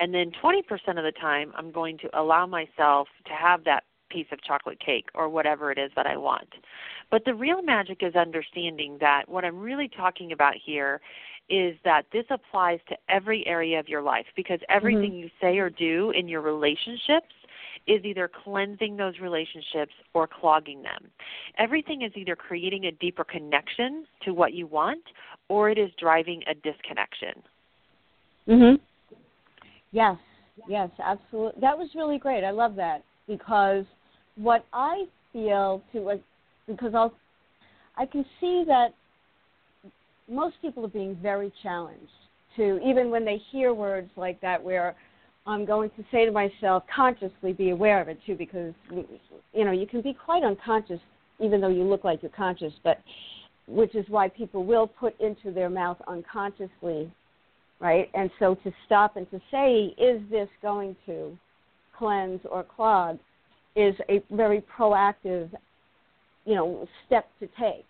and 0.00 0.14
then 0.14 0.32
20% 0.42 0.62
of 0.88 1.04
the 1.04 1.12
time 1.20 1.52
I'm 1.54 1.70
going 1.70 1.98
to 1.98 2.18
allow 2.18 2.46
myself 2.46 3.08
to 3.26 3.32
have 3.32 3.64
that 3.64 3.84
piece 4.08 4.26
of 4.32 4.42
chocolate 4.42 4.80
cake 4.80 5.08
or 5.14 5.28
whatever 5.28 5.70
it 5.70 5.78
is 5.78 5.92
that 5.94 6.06
I 6.06 6.16
want. 6.16 6.48
But 7.10 7.24
the 7.24 7.34
real 7.34 7.62
magic 7.62 7.98
is 8.02 8.16
understanding 8.16 8.96
that 9.00 9.28
what 9.28 9.44
I'm 9.44 9.60
really 9.60 9.88
talking 9.88 10.32
about 10.32 10.54
here 10.64 11.00
is 11.48 11.76
that 11.84 12.06
this 12.12 12.24
applies 12.30 12.80
to 12.88 12.96
every 13.08 13.46
area 13.46 13.78
of 13.78 13.88
your 13.88 14.02
life 14.02 14.26
because 14.36 14.60
everything 14.68 15.12
you 15.14 15.30
say 15.40 15.58
or 15.58 15.68
do 15.68 16.10
in 16.10 16.28
your 16.28 16.40
relationships 16.40 17.34
is 17.86 18.04
either 18.04 18.30
cleansing 18.44 18.96
those 18.96 19.18
relationships 19.20 19.92
or 20.14 20.26
clogging 20.26 20.82
them. 20.82 21.10
Everything 21.58 22.02
is 22.02 22.12
either 22.14 22.36
creating 22.36 22.86
a 22.86 22.92
deeper 22.92 23.24
connection 23.24 24.06
to 24.22 24.32
what 24.32 24.54
you 24.54 24.66
want 24.66 25.02
or 25.48 25.70
it 25.70 25.78
is 25.78 25.90
driving 25.98 26.42
a 26.46 26.54
disconnection. 26.54 27.42
Mhm. 28.48 28.80
Yes. 29.92 30.16
Yes, 30.68 30.90
absolutely. 31.02 31.60
That 31.60 31.76
was 31.76 31.88
really 31.94 32.18
great. 32.18 32.44
I 32.44 32.50
love 32.50 32.76
that 32.76 33.02
because 33.26 33.84
what 34.36 34.64
I 34.72 35.04
feel 35.32 35.82
to 35.92 36.20
because 36.66 36.94
I'll 36.94 37.12
I 37.96 38.06
can 38.06 38.24
see 38.40 38.64
that 38.66 38.94
most 40.28 40.56
people 40.62 40.84
are 40.84 40.88
being 40.88 41.16
very 41.20 41.52
challenged 41.62 42.10
to 42.56 42.80
even 42.84 43.10
when 43.10 43.24
they 43.24 43.40
hear 43.50 43.74
words 43.74 44.10
like 44.16 44.40
that 44.40 44.62
where 44.62 44.94
I'm 45.46 45.64
going 45.64 45.90
to 45.90 46.04
say 46.12 46.24
to 46.24 46.32
myself 46.32 46.84
consciously 46.94 47.52
be 47.52 47.70
aware 47.70 48.00
of 48.00 48.08
it 48.08 48.18
too 48.26 48.36
because 48.36 48.74
you 49.52 49.64
know 49.64 49.72
you 49.72 49.86
can 49.86 50.02
be 50.02 50.14
quite 50.14 50.44
unconscious 50.44 51.00
even 51.38 51.60
though 51.60 51.68
you 51.68 51.84
look 51.84 52.04
like 52.04 52.22
you're 52.22 52.30
conscious 52.30 52.72
but 52.84 52.98
which 53.66 53.94
is 53.94 54.04
why 54.08 54.28
people 54.28 54.64
will 54.64 54.86
put 54.86 55.18
into 55.20 55.52
their 55.52 55.70
mouth 55.70 55.98
unconsciously 56.08 57.10
right? 57.80 58.10
And 58.14 58.30
so 58.38 58.54
to 58.56 58.72
stop 58.86 59.16
and 59.16 59.28
to 59.30 59.40
say, 59.50 59.94
is 59.98 60.20
this 60.30 60.48
going 60.62 60.96
to 61.06 61.36
cleanse 61.96 62.40
or 62.50 62.64
clog, 62.64 63.18
is 63.76 63.94
a 64.08 64.22
very 64.30 64.62
proactive, 64.76 65.50
you 66.44 66.54
know, 66.54 66.86
step 67.06 67.28
to 67.40 67.48
take. 67.58 67.84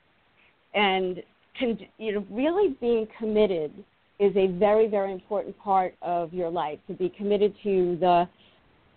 And 0.74 1.22
con- 1.58 1.78
you 1.98 2.12
know, 2.12 2.26
really 2.30 2.76
being 2.80 3.06
committed 3.18 3.72
is 4.18 4.36
a 4.36 4.48
very, 4.48 4.86
very 4.86 5.12
important 5.12 5.58
part 5.58 5.94
of 6.02 6.32
your 6.32 6.50
life. 6.50 6.78
To 6.88 6.94
be 6.94 7.08
committed 7.08 7.54
to 7.62 7.96
the 8.00 8.28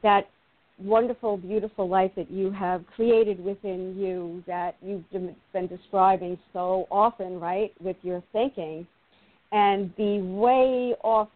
that 0.04 0.30
wonderful, 0.80 1.38
beautiful 1.38 1.88
life 1.88 2.12
that 2.18 2.30
you 2.30 2.52
have 2.52 2.84
created 2.96 3.40
within 3.40 3.96
you 3.98 4.44
that 4.48 4.76
you've 4.82 5.10
been 5.12 5.68
describing 5.68 6.38
so 6.52 6.88
often, 6.92 7.40
right, 7.40 7.72
with 7.80 7.96
your 8.02 8.22
thinking 8.34 8.86
and 9.54 9.96
be 9.96 10.20
way 10.20 10.96
off 11.04 11.30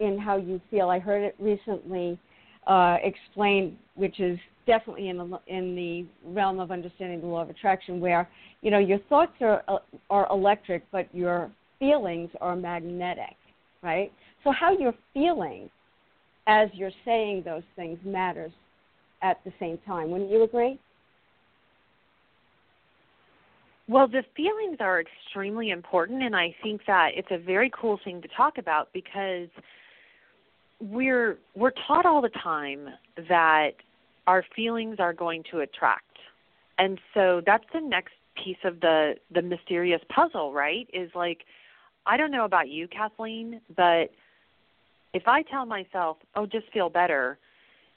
in 0.00 0.18
how 0.18 0.36
you 0.36 0.60
feel. 0.70 0.88
I 0.88 0.98
heard 0.98 1.22
it 1.22 1.34
recently 1.38 2.18
uh, 2.66 2.96
explained, 3.02 3.76
which 3.96 4.20
is 4.20 4.38
definitely 4.66 5.08
in 5.08 5.18
the 5.18 5.40
in 5.48 5.74
the 5.74 6.06
realm 6.24 6.60
of 6.60 6.70
understanding 6.70 7.20
the 7.20 7.26
law 7.26 7.42
of 7.42 7.50
attraction, 7.50 8.00
where 8.00 8.28
you 8.62 8.70
know 8.70 8.78
your 8.78 8.98
thoughts 9.08 9.32
are 9.40 9.62
uh, 9.68 9.78
are 10.08 10.26
electric, 10.30 10.88
but 10.92 11.12
your 11.12 11.50
feelings 11.78 12.30
are 12.40 12.54
magnetic, 12.54 13.36
right? 13.82 14.12
So 14.44 14.52
how 14.52 14.76
you're 14.76 14.94
feeling 15.12 15.68
as 16.46 16.68
you're 16.74 16.90
saying 17.04 17.42
those 17.44 17.62
things 17.76 17.98
matters 18.04 18.52
at 19.22 19.38
the 19.44 19.52
same 19.60 19.78
time. 19.86 20.10
Wouldn't 20.10 20.30
you 20.30 20.42
agree? 20.42 20.78
Well, 23.88 24.06
the 24.06 24.22
feelings 24.36 24.76
are 24.80 25.00
extremely 25.00 25.70
important, 25.70 26.22
and 26.22 26.36
I 26.36 26.54
think 26.62 26.82
that 26.86 27.10
it's 27.16 27.28
a 27.30 27.38
very 27.38 27.70
cool 27.78 27.98
thing 28.04 28.22
to 28.22 28.28
talk 28.28 28.58
about 28.58 28.92
because 28.92 29.48
we're 30.80 31.38
we're 31.54 31.72
taught 31.86 32.06
all 32.06 32.20
the 32.22 32.30
time 32.30 32.88
that 33.28 33.70
our 34.26 34.44
feelings 34.54 34.96
are 34.98 35.12
going 35.12 35.42
to 35.50 35.60
attract, 35.60 36.18
and 36.78 37.00
so 37.12 37.42
that's 37.44 37.64
the 37.72 37.80
next 37.80 38.14
piece 38.42 38.56
of 38.64 38.80
the 38.80 39.14
the 39.34 39.42
mysterious 39.42 40.00
puzzle, 40.14 40.52
right? 40.52 40.88
Is 40.92 41.10
like, 41.14 41.38
I 42.06 42.16
don't 42.16 42.30
know 42.30 42.44
about 42.44 42.68
you, 42.68 42.86
Kathleen, 42.88 43.60
but 43.76 44.10
if 45.12 45.26
I 45.26 45.42
tell 45.42 45.66
myself, 45.66 46.18
"Oh, 46.36 46.46
just 46.46 46.70
feel 46.72 46.88
better," 46.88 47.38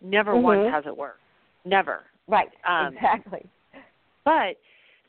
never 0.02 0.34
Mhm. 0.34 0.42
once 0.42 0.72
has 0.72 0.86
it 0.86 0.98
worked. 0.98 1.22
Never. 1.64 2.06
Right. 2.28 2.52
Um, 2.64 2.96
exactly. 2.96 3.48
But 4.24 4.58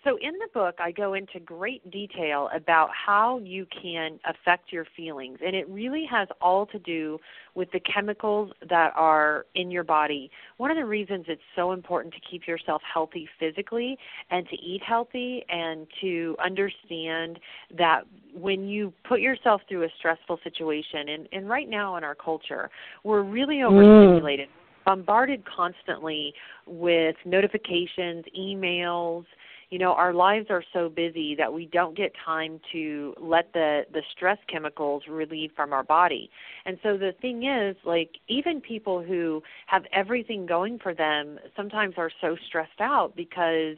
so 0.06 0.16
in 0.22 0.34
the 0.34 0.46
book, 0.54 0.76
I 0.78 0.92
go 0.92 1.14
into 1.14 1.40
great 1.40 1.90
detail 1.90 2.48
about 2.54 2.90
how 2.92 3.38
you 3.38 3.66
can 3.82 4.20
affect 4.24 4.72
your 4.72 4.86
feelings, 4.96 5.38
and 5.44 5.56
it 5.56 5.68
really 5.68 6.06
has 6.08 6.28
all 6.40 6.64
to 6.66 6.78
do 6.78 7.18
with 7.56 7.68
the 7.72 7.80
chemicals 7.80 8.52
that 8.68 8.92
are 8.94 9.46
in 9.56 9.68
your 9.68 9.82
body. 9.82 10.30
One 10.58 10.70
of 10.70 10.76
the 10.76 10.84
reasons 10.84 11.24
it's 11.26 11.42
so 11.56 11.72
important 11.72 12.14
to 12.14 12.20
keep 12.30 12.46
yourself 12.46 12.82
healthy 12.82 13.28
physically 13.40 13.98
and 14.30 14.48
to 14.48 14.56
eat 14.56 14.80
healthy 14.86 15.44
and 15.48 15.88
to 16.00 16.36
understand 16.44 17.40
that 17.76 18.02
when 18.32 18.68
you 18.68 18.92
put 19.08 19.20
yourself 19.20 19.60
through 19.68 19.82
a 19.82 19.88
stressful 19.98 20.38
situation, 20.44 21.08
and, 21.08 21.28
and 21.32 21.48
right 21.48 21.68
now 21.68 21.96
in 21.96 22.04
our 22.04 22.14
culture, 22.14 22.70
we're 23.02 23.22
really 23.22 23.56
mm. 23.56 23.72
overstimulated. 23.72 24.48
Bombarded 24.84 25.42
constantly 25.44 26.32
with 26.64 27.16
notifications, 27.24 28.24
emails, 28.38 29.24
you 29.70 29.78
know 29.78 29.92
our 29.92 30.12
lives 30.12 30.46
are 30.50 30.62
so 30.72 30.88
busy 30.88 31.34
that 31.34 31.52
we 31.52 31.66
don't 31.66 31.96
get 31.96 32.12
time 32.24 32.60
to 32.72 33.14
let 33.20 33.52
the 33.52 33.82
the 33.92 34.02
stress 34.14 34.38
chemicals 34.48 35.02
relieve 35.08 35.50
from 35.56 35.72
our 35.72 35.82
body 35.82 36.30
and 36.64 36.78
so 36.82 36.96
the 36.96 37.12
thing 37.20 37.44
is 37.44 37.76
like 37.84 38.10
even 38.28 38.60
people 38.60 39.02
who 39.02 39.42
have 39.66 39.84
everything 39.92 40.46
going 40.46 40.78
for 40.78 40.94
them 40.94 41.38
sometimes 41.56 41.94
are 41.96 42.10
so 42.20 42.36
stressed 42.46 42.80
out 42.80 43.14
because 43.16 43.76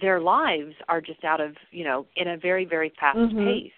their 0.00 0.20
lives 0.20 0.74
are 0.88 1.00
just 1.00 1.24
out 1.24 1.40
of 1.40 1.56
you 1.70 1.84
know 1.84 2.06
in 2.16 2.28
a 2.28 2.36
very 2.36 2.64
very 2.64 2.92
fast 3.00 3.18
Mhm. 3.18 3.44
pace 3.44 3.72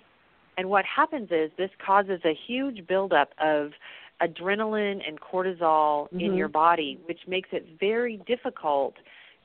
And 0.57 0.69
what 0.69 0.85
happens 0.85 1.31
is 1.31 1.51
this 1.57 1.71
causes 1.79 2.21
a 2.25 2.35
huge 2.35 2.87
buildup 2.87 3.33
of 3.39 3.73
adrenaline 4.21 5.01
and 5.07 5.19
cortisol 5.19 6.07
mm-hmm. 6.07 6.21
in 6.21 6.35
your 6.35 6.49
body, 6.49 6.99
which 7.07 7.21
makes 7.27 7.49
it 7.53 7.67
very 7.79 8.19
difficult 8.27 8.97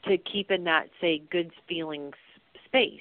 to 0.07 0.17
keep 0.17 0.51
in 0.51 0.63
that, 0.65 0.87
say, 1.01 1.21
good 1.31 1.51
feelings 1.67 2.13
space. 2.65 2.99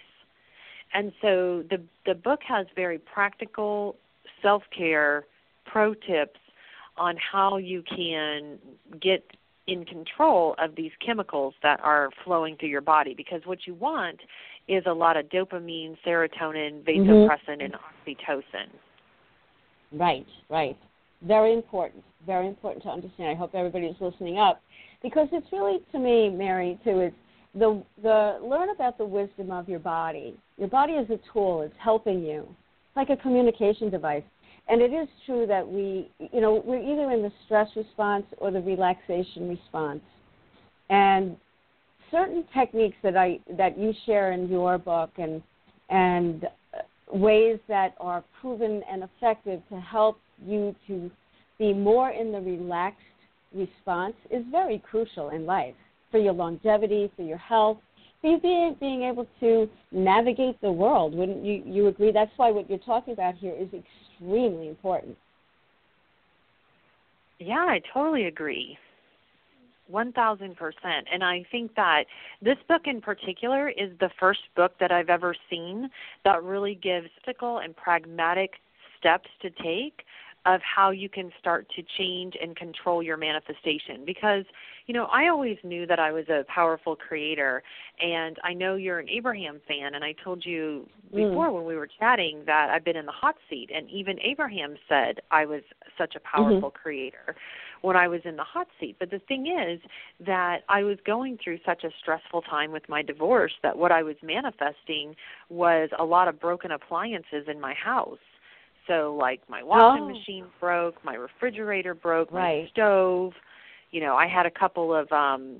And 0.93 1.13
so 1.21 1.65
the 1.71 1.83
the 2.07 2.15
book 2.15 2.41
has 2.47 2.67
very 2.77 2.99
practical 2.99 3.97
self 4.41 4.63
care 4.77 5.25
pro 5.67 5.95
tips 5.95 6.39
on 6.97 7.17
how 7.17 7.57
you 7.57 7.83
can 7.83 8.59
get 9.01 9.25
in 9.67 9.85
control 9.85 10.55
of 10.59 10.77
these 10.77 10.93
chemicals 11.05 11.55
that 11.63 11.81
are 11.83 12.11
flowing 12.23 12.57
through 12.57 12.69
your 12.69 12.81
body 12.81 13.15
because 13.17 13.41
what 13.45 13.67
you 13.67 13.75
want 13.75 14.21
is 14.69 14.85
a 14.87 14.93
lot 14.93 15.17
of 15.17 15.27
dopamine, 15.27 15.97
serotonin, 16.07 16.83
Mm-hmm. 16.85 17.11
vasopressin, 17.11 17.65
and 17.65 17.75
oxytocin. 17.75 18.69
Right, 19.93 20.27
right. 20.49 20.77
Very 21.23 21.52
important. 21.52 22.02
Very 22.26 22.49
important 22.49 22.83
to 22.85 22.90
understand. 22.90 23.30
I 23.30 23.35
hope 23.35 23.54
everybody's 23.54 23.97
listening 24.00 24.38
up 24.38 24.62
because 25.02 25.28
it's 25.33 25.47
really, 25.52 25.78
to 25.92 25.99
me, 25.99 26.30
Mary, 26.30 26.78
too, 26.85 27.00
is 27.02 27.12
the 27.54 27.83
the 28.02 28.38
learn 28.42 28.71
about 28.71 28.99
the 28.99 29.04
wisdom 29.04 29.50
of 29.50 29.68
your 29.68 29.78
body. 29.78 30.37
Your 30.56 30.68
body 30.68 30.94
is 30.94 31.09
a 31.11 31.18
tool. 31.33 31.62
It's 31.62 31.75
helping 31.78 32.23
you, 32.23 32.40
it's 32.49 32.97
like 32.97 33.11
a 33.11 33.21
communication 33.21 33.90
device. 33.90 34.25
And 34.66 34.80
it 34.80 34.94
is 34.94 35.09
true 35.26 35.47
that 35.47 35.66
we, 35.66 36.11
you 36.33 36.40
know, 36.40 36.62
we're 36.64 36.80
either 36.80 37.11
in 37.11 37.23
the 37.23 37.30
stress 37.44 37.68
response 37.76 38.25
or 38.38 38.50
the 38.50 38.62
relaxation 38.62 39.49
response. 39.49 40.00
And 40.88 41.37
certain 42.11 42.44
techniques 42.54 42.97
that 43.02 43.16
I 43.16 43.40
that 43.59 43.78
you 43.78 43.92
share 44.06 44.33
in 44.33 44.49
your 44.49 44.78
book 44.78 45.11
and 45.18 45.42
and 45.90 46.47
ways 47.12 47.59
that 47.68 47.94
are 48.00 48.25
proven 48.40 48.83
and 48.90 49.02
effective 49.04 49.61
to 49.68 49.78
help 49.80 50.18
you 50.45 50.75
to 50.87 51.11
be 51.59 51.73
more 51.73 52.11
in 52.11 52.33
the 52.33 52.41
relaxed 52.41 53.00
response 53.55 54.14
is 54.31 54.43
very 54.50 54.79
crucial 54.79 55.31
in 55.31 55.47
life 55.47 55.75
for 56.11 56.19
your 56.19 56.33
longevity, 56.33 57.11
for 57.17 57.23
your 57.23 57.38
health, 57.38 57.79
for 58.21 58.31
you 58.31 58.41
being, 58.41 58.76
being 58.81 59.03
able 59.03 59.26
to 59.41 59.69
navigate 59.93 60.61
the 60.61 60.71
world. 60.71 61.14
Wouldn't 61.14 61.45
you, 61.45 61.62
you 61.67 61.87
agree? 61.88 62.12
That's 62.12 62.33
why 62.37 62.50
what 62.50 62.69
you're 62.69 62.79
talking 62.79 63.12
about 63.12 63.35
here 63.35 63.55
is 63.55 63.69
extremely 63.73 64.69
important. 64.69 65.17
Yeah, 67.38 67.67
I 67.69 67.81
totally 67.93 68.26
agree. 68.26 68.79
1000%. 69.93 70.55
And 71.12 71.23
I 71.23 71.45
think 71.50 71.75
that 71.75 72.05
this 72.41 72.57
book 72.69 72.83
in 72.87 73.00
particular 73.00 73.69
is 73.69 73.91
the 74.00 74.11
first 74.19 74.41
book 74.57 74.73
that 74.81 74.91
I've 74.91 75.11
ever 75.11 75.35
seen 75.50 75.91
that 76.25 76.43
really 76.43 76.75
gives 76.75 77.09
practical 77.23 77.59
and 77.59 77.76
pragmatic 77.76 78.53
steps 78.99 79.29
to 79.43 79.50
take 79.62 80.05
of 80.47 80.61
how 80.63 80.91
you 80.91 81.09
can 81.09 81.31
start 81.39 81.67
to 81.77 81.83
change 81.99 82.35
and 82.41 82.57
control 82.57 83.03
your 83.03 83.17
manifestation. 83.17 84.05
Because 84.05 84.45
you 84.87 84.93
know 84.93 85.07
i 85.13 85.29
always 85.29 85.57
knew 85.63 85.87
that 85.87 85.99
i 85.99 86.13
was 86.13 86.29
a 86.29 86.45
powerful 86.53 86.95
creator 86.97 87.63
and 88.01 88.37
i 88.45 88.53
know 88.53 88.75
you're 88.77 88.99
an 88.99 89.09
abraham 89.09 89.61
fan 89.67 89.95
and 89.95 90.05
i 90.05 90.15
told 90.23 90.45
you 90.45 90.87
before 91.11 91.49
Mm. 91.49 91.55
when 91.55 91.65
we 91.65 91.77
were 91.77 91.89
chatting 91.99 92.43
that 92.47 92.71
i've 92.71 92.85
been 92.85 92.97
in 92.97 93.07
the 93.07 93.13
hot 93.13 93.37
seat 93.49 93.71
and 93.75 93.89
even 93.91 94.19
abraham 94.21 94.77
said 94.89 95.21
i 95.31 95.47
was 95.47 95.63
such 95.97 96.15
a 96.17 96.21
powerful 96.21 96.71
creator 96.71 97.35
when 97.83 97.97
i 97.97 98.09
was 98.09 98.21
in 98.25 98.37
the 98.37 98.45
hot 98.45 98.67
seat. 98.81 98.97
But 98.99 99.11
the 99.11 99.21
thing 99.21 99.47
is 99.47 99.81
that 100.27 100.61
i 100.69 100.83
was 100.83 100.99
going 101.07 101.39
through 101.43 101.59
such 101.65 101.85
a 101.85 101.91
stressful 102.01 102.43
time 102.43 102.73
with 102.73 102.89
my 102.89 103.03
divorce 103.03 103.53
that 103.63 103.77
what 103.77 103.93
i 103.93 104.03
was 104.03 104.17
manifesting 104.23 105.15
was 105.49 105.91
a 105.99 106.05
lot 106.05 106.29
of 106.29 106.41
broken 106.41 106.71
appliances 106.73 107.47
in 107.49 107.61
my 107.61 107.75
house 107.75 108.19
so 108.87 109.17
like 109.19 109.41
my 109.49 109.62
washing 109.62 110.05
Oh. 110.05 110.09
machine 110.09 110.47
broke, 110.61 111.03
my 111.05 111.14
refrigerator 111.14 111.95
broke, 111.95 112.33
my 112.33 112.41
Right. 112.41 112.69
stove. 112.73 113.33
You 113.91 114.00
know, 114.00 114.17
I 114.17 114.26
had 114.26 114.47
a 114.47 114.50
couple 114.50 114.95
of 114.95 115.11
um 115.12 115.59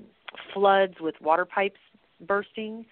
floods 0.53 0.95
with 0.99 1.15
water 1.21 1.45
pipes 1.45 1.79
bursting 2.27 2.85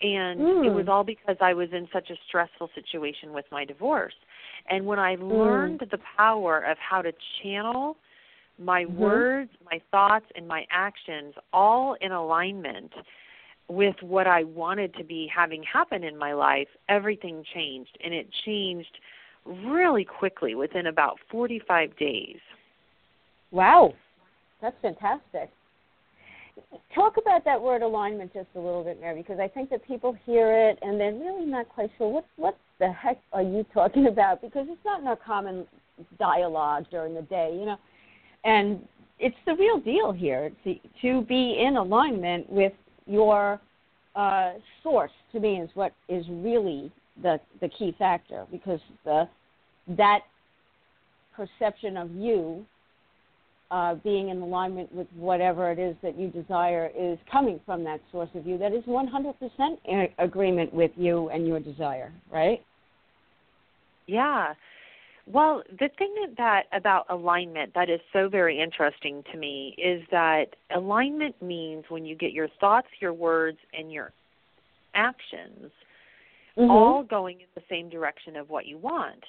and 0.00 0.40
it 0.40 0.70
Mm. 0.70 0.74
was 0.74 0.88
all 0.88 1.04
because 1.04 1.36
I 1.40 1.54
was 1.54 1.68
in 1.72 1.88
such 1.92 2.10
a 2.10 2.14
stressful 2.26 2.70
situation 2.74 3.32
with 3.32 3.44
my 3.50 3.64
divorce. 3.64 4.14
And 4.68 4.86
when 4.86 4.98
I 4.98 5.16
Mm. 5.16 5.28
learned 5.28 5.80
the 5.90 5.98
power 6.16 6.60
of 6.60 6.76
how 6.78 7.02
to 7.02 7.12
channel 7.42 7.96
my 8.58 8.84
Mhm. 8.84 8.98
words, 8.98 9.50
my 9.64 9.80
thoughts 9.90 10.26
and 10.36 10.46
my 10.46 10.66
actions 10.70 11.34
all 11.52 11.94
in 12.00 12.12
alignment 12.12 12.92
with 13.68 13.96
what 14.02 14.26
I 14.26 14.44
wanted 14.44 14.94
to 14.94 15.04
be 15.04 15.30
having 15.34 15.62
happen 15.62 16.04
in 16.04 16.16
my 16.16 16.32
life, 16.32 16.68
everything 16.88 17.44
changed 17.54 17.96
and 18.04 18.12
it 18.12 18.28
changed 18.44 18.98
really 19.46 20.04
quickly 20.04 20.54
within 20.54 20.86
about 20.86 21.18
45 21.30 21.96
days. 21.96 22.38
Wow, 23.50 23.94
that's 24.60 24.76
fantastic. 24.80 25.50
Talk 26.94 27.16
about 27.16 27.44
that 27.44 27.60
word 27.60 27.82
alignment 27.82 28.32
just 28.34 28.48
a 28.54 28.58
little 28.58 28.84
bit, 28.84 29.00
Mary, 29.00 29.22
because 29.22 29.40
I 29.40 29.48
think 29.48 29.70
that 29.70 29.86
people 29.86 30.16
hear 30.26 30.68
it 30.68 30.78
and 30.82 31.00
they're 31.00 31.12
really 31.12 31.46
not 31.46 31.68
quite 31.68 31.90
sure 31.96 32.08
what 32.08 32.26
what 32.36 32.56
the 32.78 32.92
heck 32.92 33.18
are 33.32 33.42
you 33.42 33.64
talking 33.72 34.06
about 34.08 34.42
because 34.42 34.66
it's 34.68 34.84
not 34.84 35.00
in 35.00 35.06
our 35.06 35.16
common 35.16 35.66
dialogue 36.18 36.86
during 36.90 37.14
the 37.14 37.22
day, 37.22 37.56
you 37.58 37.66
know. 37.66 37.78
And 38.44 38.86
it's 39.18 39.36
the 39.46 39.54
real 39.54 39.78
deal 39.78 40.12
here 40.12 40.50
to, 40.64 40.74
to 41.00 41.22
be 41.22 41.62
in 41.64 41.76
alignment 41.76 42.50
with 42.50 42.72
your 43.06 43.60
uh, 44.14 44.54
source. 44.82 45.12
To 45.32 45.40
me, 45.40 45.60
is 45.60 45.70
what 45.74 45.92
is 46.08 46.26
really 46.28 46.92
the 47.20 47.38
the 47.60 47.68
key 47.68 47.94
factor 47.98 48.46
because 48.50 48.80
the 49.04 49.28
that 49.88 50.20
perception 51.36 51.96
of 51.96 52.10
you 52.12 52.64
uh, 53.70 53.94
being 53.96 54.28
in 54.28 54.40
alignment 54.42 54.94
with 54.94 55.06
whatever 55.16 55.70
it 55.72 55.78
is 55.78 55.96
that 56.02 56.18
you 56.18 56.28
desire 56.28 56.90
is 56.98 57.18
coming 57.30 57.58
from 57.64 57.82
that 57.84 58.00
source 58.12 58.28
of 58.34 58.46
you 58.46 58.58
that 58.58 58.72
is 58.72 58.84
100% 58.84 59.34
in 59.86 60.08
agreement 60.18 60.72
with 60.74 60.90
you 60.96 61.30
and 61.30 61.48
your 61.48 61.58
desire, 61.58 62.12
right? 62.30 62.62
Yeah. 64.06 64.52
Well, 65.26 65.62
the 65.70 65.88
thing 65.98 66.14
that, 66.20 66.36
that 66.36 66.62
about 66.76 67.06
alignment 67.08 67.72
that 67.74 67.88
is 67.88 68.00
so 68.12 68.28
very 68.28 68.60
interesting 68.60 69.22
to 69.32 69.38
me 69.38 69.74
is 69.78 70.02
that 70.10 70.46
alignment 70.74 71.40
means 71.40 71.84
when 71.88 72.04
you 72.04 72.14
get 72.14 72.32
your 72.32 72.48
thoughts, 72.60 72.88
your 73.00 73.14
words, 73.14 73.58
and 73.72 73.90
your 73.90 74.12
actions 74.94 75.70
Mhm. 76.56 76.70
all 76.70 77.02
going 77.02 77.40
in 77.40 77.46
the 77.54 77.62
same 77.68 77.88
direction 77.88 78.36
of 78.36 78.50
what 78.50 78.66
you 78.66 78.78
want. 78.78 79.24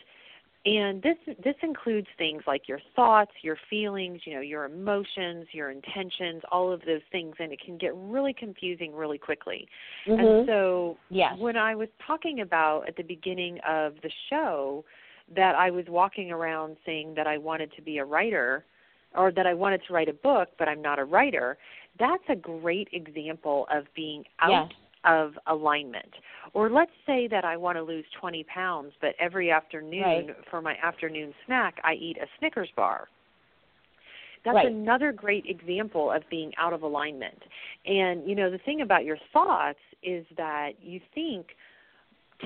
And 0.65 1.01
this 1.01 1.17
this 1.39 1.55
includes 1.61 2.07
things 2.17 2.43
like 2.47 2.69
your 2.69 2.79
thoughts, 2.95 3.31
your 3.41 3.57
feelings, 3.69 4.25
you 4.25 4.33
know, 4.33 4.39
your 4.39 4.63
emotions, 4.63 5.47
your 5.51 5.71
intentions, 5.71 6.41
all 6.51 6.71
of 6.71 6.81
those 6.85 7.01
things 7.11 7.35
and 7.39 7.51
it 7.51 7.59
can 7.59 7.77
get 7.77 7.93
really 7.95 8.33
confusing 8.33 8.95
really 8.95 9.17
quickly. 9.17 9.67
Mhm. 10.05 10.19
And 10.19 10.47
so 10.47 10.97
Yes. 11.09 11.37
when 11.37 11.57
I 11.57 11.75
was 11.75 11.89
talking 11.99 12.39
about 12.41 12.87
at 12.87 12.95
the 12.95 13.03
beginning 13.03 13.59
of 13.61 13.99
the 14.01 14.11
show 14.29 14.85
that 15.29 15.55
I 15.55 15.69
was 15.69 15.87
walking 15.89 16.31
around 16.31 16.77
saying 16.85 17.13
that 17.15 17.27
I 17.27 17.37
wanted 17.37 17.73
to 17.73 17.81
be 17.81 17.97
a 17.97 18.05
writer 18.05 18.65
or 19.15 19.31
that 19.31 19.45
I 19.45 19.53
wanted 19.53 19.83
to 19.85 19.93
write 19.93 20.07
a 20.07 20.13
book 20.13 20.49
but 20.57 20.69
I'm 20.69 20.81
not 20.81 20.97
a 20.97 21.03
writer, 21.03 21.57
that's 21.99 22.23
a 22.29 22.35
great 22.35 22.87
example 22.93 23.67
of 23.69 23.93
being 23.93 24.25
out 24.39 24.69
Yes. 24.69 24.71
Of 25.05 25.33
alignment. 25.47 26.09
Or 26.53 26.69
let's 26.69 26.91
say 27.05 27.27
that 27.27 27.45
I 27.45 27.57
want 27.57 27.77
to 27.77 27.83
lose 27.83 28.05
20 28.19 28.43
pounds, 28.45 28.93
but 29.01 29.15
every 29.19 29.51
afternoon 29.51 30.01
Right. 30.01 30.35
for 30.49 30.61
my 30.61 30.75
afternoon 30.77 31.33
snack, 31.45 31.79
I 31.83 31.93
eat 31.93 32.17
a 32.17 32.27
Snickers 32.39 32.69
bar. 32.75 33.09
That's 34.43 34.55
Right. 34.55 34.67
another 34.67 35.13
great 35.13 35.45
example 35.45 36.11
of 36.11 36.27
being 36.29 36.53
out 36.57 36.73
of 36.73 36.83
alignment. 36.83 37.41
And, 37.85 38.27
you 38.27 38.35
know, 38.35 38.49
the 38.49 38.57
thing 38.59 38.81
about 38.81 39.05
your 39.05 39.17
thoughts 39.31 39.79
is 40.01 40.25
that 40.35 40.73
you 40.81 40.99
think 41.15 41.55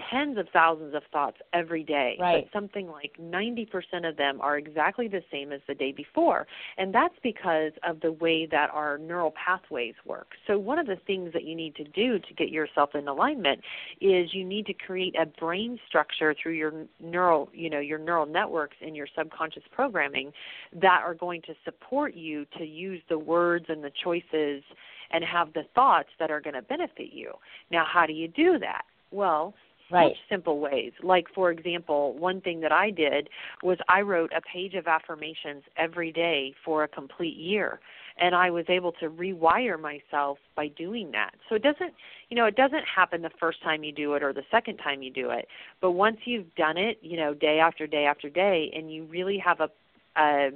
tens 0.09 0.37
of 0.37 0.47
thousands 0.49 0.93
of 0.93 1.03
thoughts 1.11 1.37
every 1.53 1.83
day, 1.83 2.17
Right. 2.19 2.45
but 2.45 2.51
something 2.57 2.89
like 2.89 3.17
90% 3.19 4.07
of 4.07 4.17
them 4.17 4.39
are 4.41 4.57
exactly 4.57 5.07
the 5.07 5.23
same 5.31 5.51
as 5.51 5.61
the 5.67 5.75
day 5.75 5.91
before. 5.91 6.47
And 6.77 6.93
that's 6.93 7.15
because 7.21 7.73
of 7.83 7.99
the 8.01 8.11
way 8.11 8.45
that 8.47 8.69
our 8.71 8.97
neural 8.97 9.31
pathways 9.31 9.95
work. 10.05 10.35
So 10.45 10.57
one 10.57 10.79
of 10.79 10.87
the 10.87 10.95
things 10.95 11.33
that 11.33 11.43
you 11.43 11.55
need 11.55 11.75
to 11.75 11.83
do 11.83 12.19
to 12.19 12.33
get 12.33 12.49
yourself 12.49 12.95
in 12.95 13.07
alignment 13.07 13.61
is 14.01 14.33
you 14.33 14.43
need 14.43 14.65
to 14.67 14.73
create 14.73 15.15
a 15.19 15.25
brain 15.25 15.79
structure 15.87 16.33
through 16.41 16.53
your 16.53 16.73
neural, 16.99 17.49
you 17.53 17.69
know, 17.69 17.79
your 17.79 17.99
neural 17.99 18.25
networks 18.25 18.77
in 18.81 18.95
your 18.95 19.07
subconscious 19.15 19.63
programming 19.71 20.31
that 20.73 21.01
are 21.03 21.13
going 21.13 21.41
to 21.43 21.53
support 21.65 22.15
you 22.15 22.45
to 22.57 22.65
use 22.65 23.01
the 23.09 23.19
words 23.19 23.65
and 23.69 23.83
the 23.83 23.91
choices 24.03 24.63
and 25.11 25.23
have 25.23 25.53
the 25.53 25.63
thoughts 25.73 26.09
that 26.19 26.31
are 26.31 26.41
going 26.41 26.53
to 26.55 26.61
benefit 26.61 27.13
you. 27.13 27.33
Now, 27.71 27.85
how 27.85 28.05
do 28.05 28.13
you 28.13 28.27
do 28.27 28.59
that? 28.59 28.83
Well, 29.11 29.53
right. 29.91 30.11
such 30.11 30.17
simple 30.29 30.59
ways. 30.59 30.93
Like 31.03 31.27
for 31.33 31.51
example, 31.51 32.13
one 32.17 32.41
thing 32.41 32.61
that 32.61 32.71
I 32.71 32.91
did 32.91 33.29
was 33.63 33.77
I 33.89 34.01
wrote 34.01 34.31
a 34.35 34.41
page 34.41 34.73
of 34.73 34.87
affirmations 34.87 35.63
every 35.77 36.11
day 36.11 36.53
for 36.63 36.83
a 36.83 36.87
complete 36.87 37.37
year 37.37 37.79
and 38.19 38.35
I 38.35 38.49
was 38.49 38.65
able 38.67 38.91
to 38.93 39.09
rewire 39.09 39.79
myself 39.79 40.39
by 40.55 40.69
doing 40.69 41.11
that. 41.11 41.35
So 41.47 41.55
it 41.55 41.61
doesn't, 41.61 41.93
you 42.29 42.37
know, 42.37 42.45
it 42.45 42.55
doesn't 42.55 42.83
happen 42.83 43.21
the 43.21 43.29
first 43.39 43.61
time 43.63 43.83
you 43.83 43.91
do 43.91 44.13
it 44.13 44.23
or 44.23 44.33
the 44.33 44.43
second 44.49 44.77
time 44.77 45.01
you 45.01 45.11
do 45.11 45.29
it, 45.29 45.47
but 45.81 45.91
once 45.91 46.17
you've 46.25 46.53
done 46.55 46.77
it, 46.77 46.97
you 47.01 47.17
know, 47.17 47.33
day 47.33 47.59
after 47.59 47.85
day 47.87 48.05
after 48.05 48.29
day 48.29 48.71
and 48.75 48.91
you 48.91 49.05
really 49.05 49.37
have 49.37 49.59
a 49.61 50.51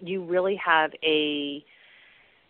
you 0.00 0.24
really 0.24 0.56
have 0.56 0.90
a 1.04 1.62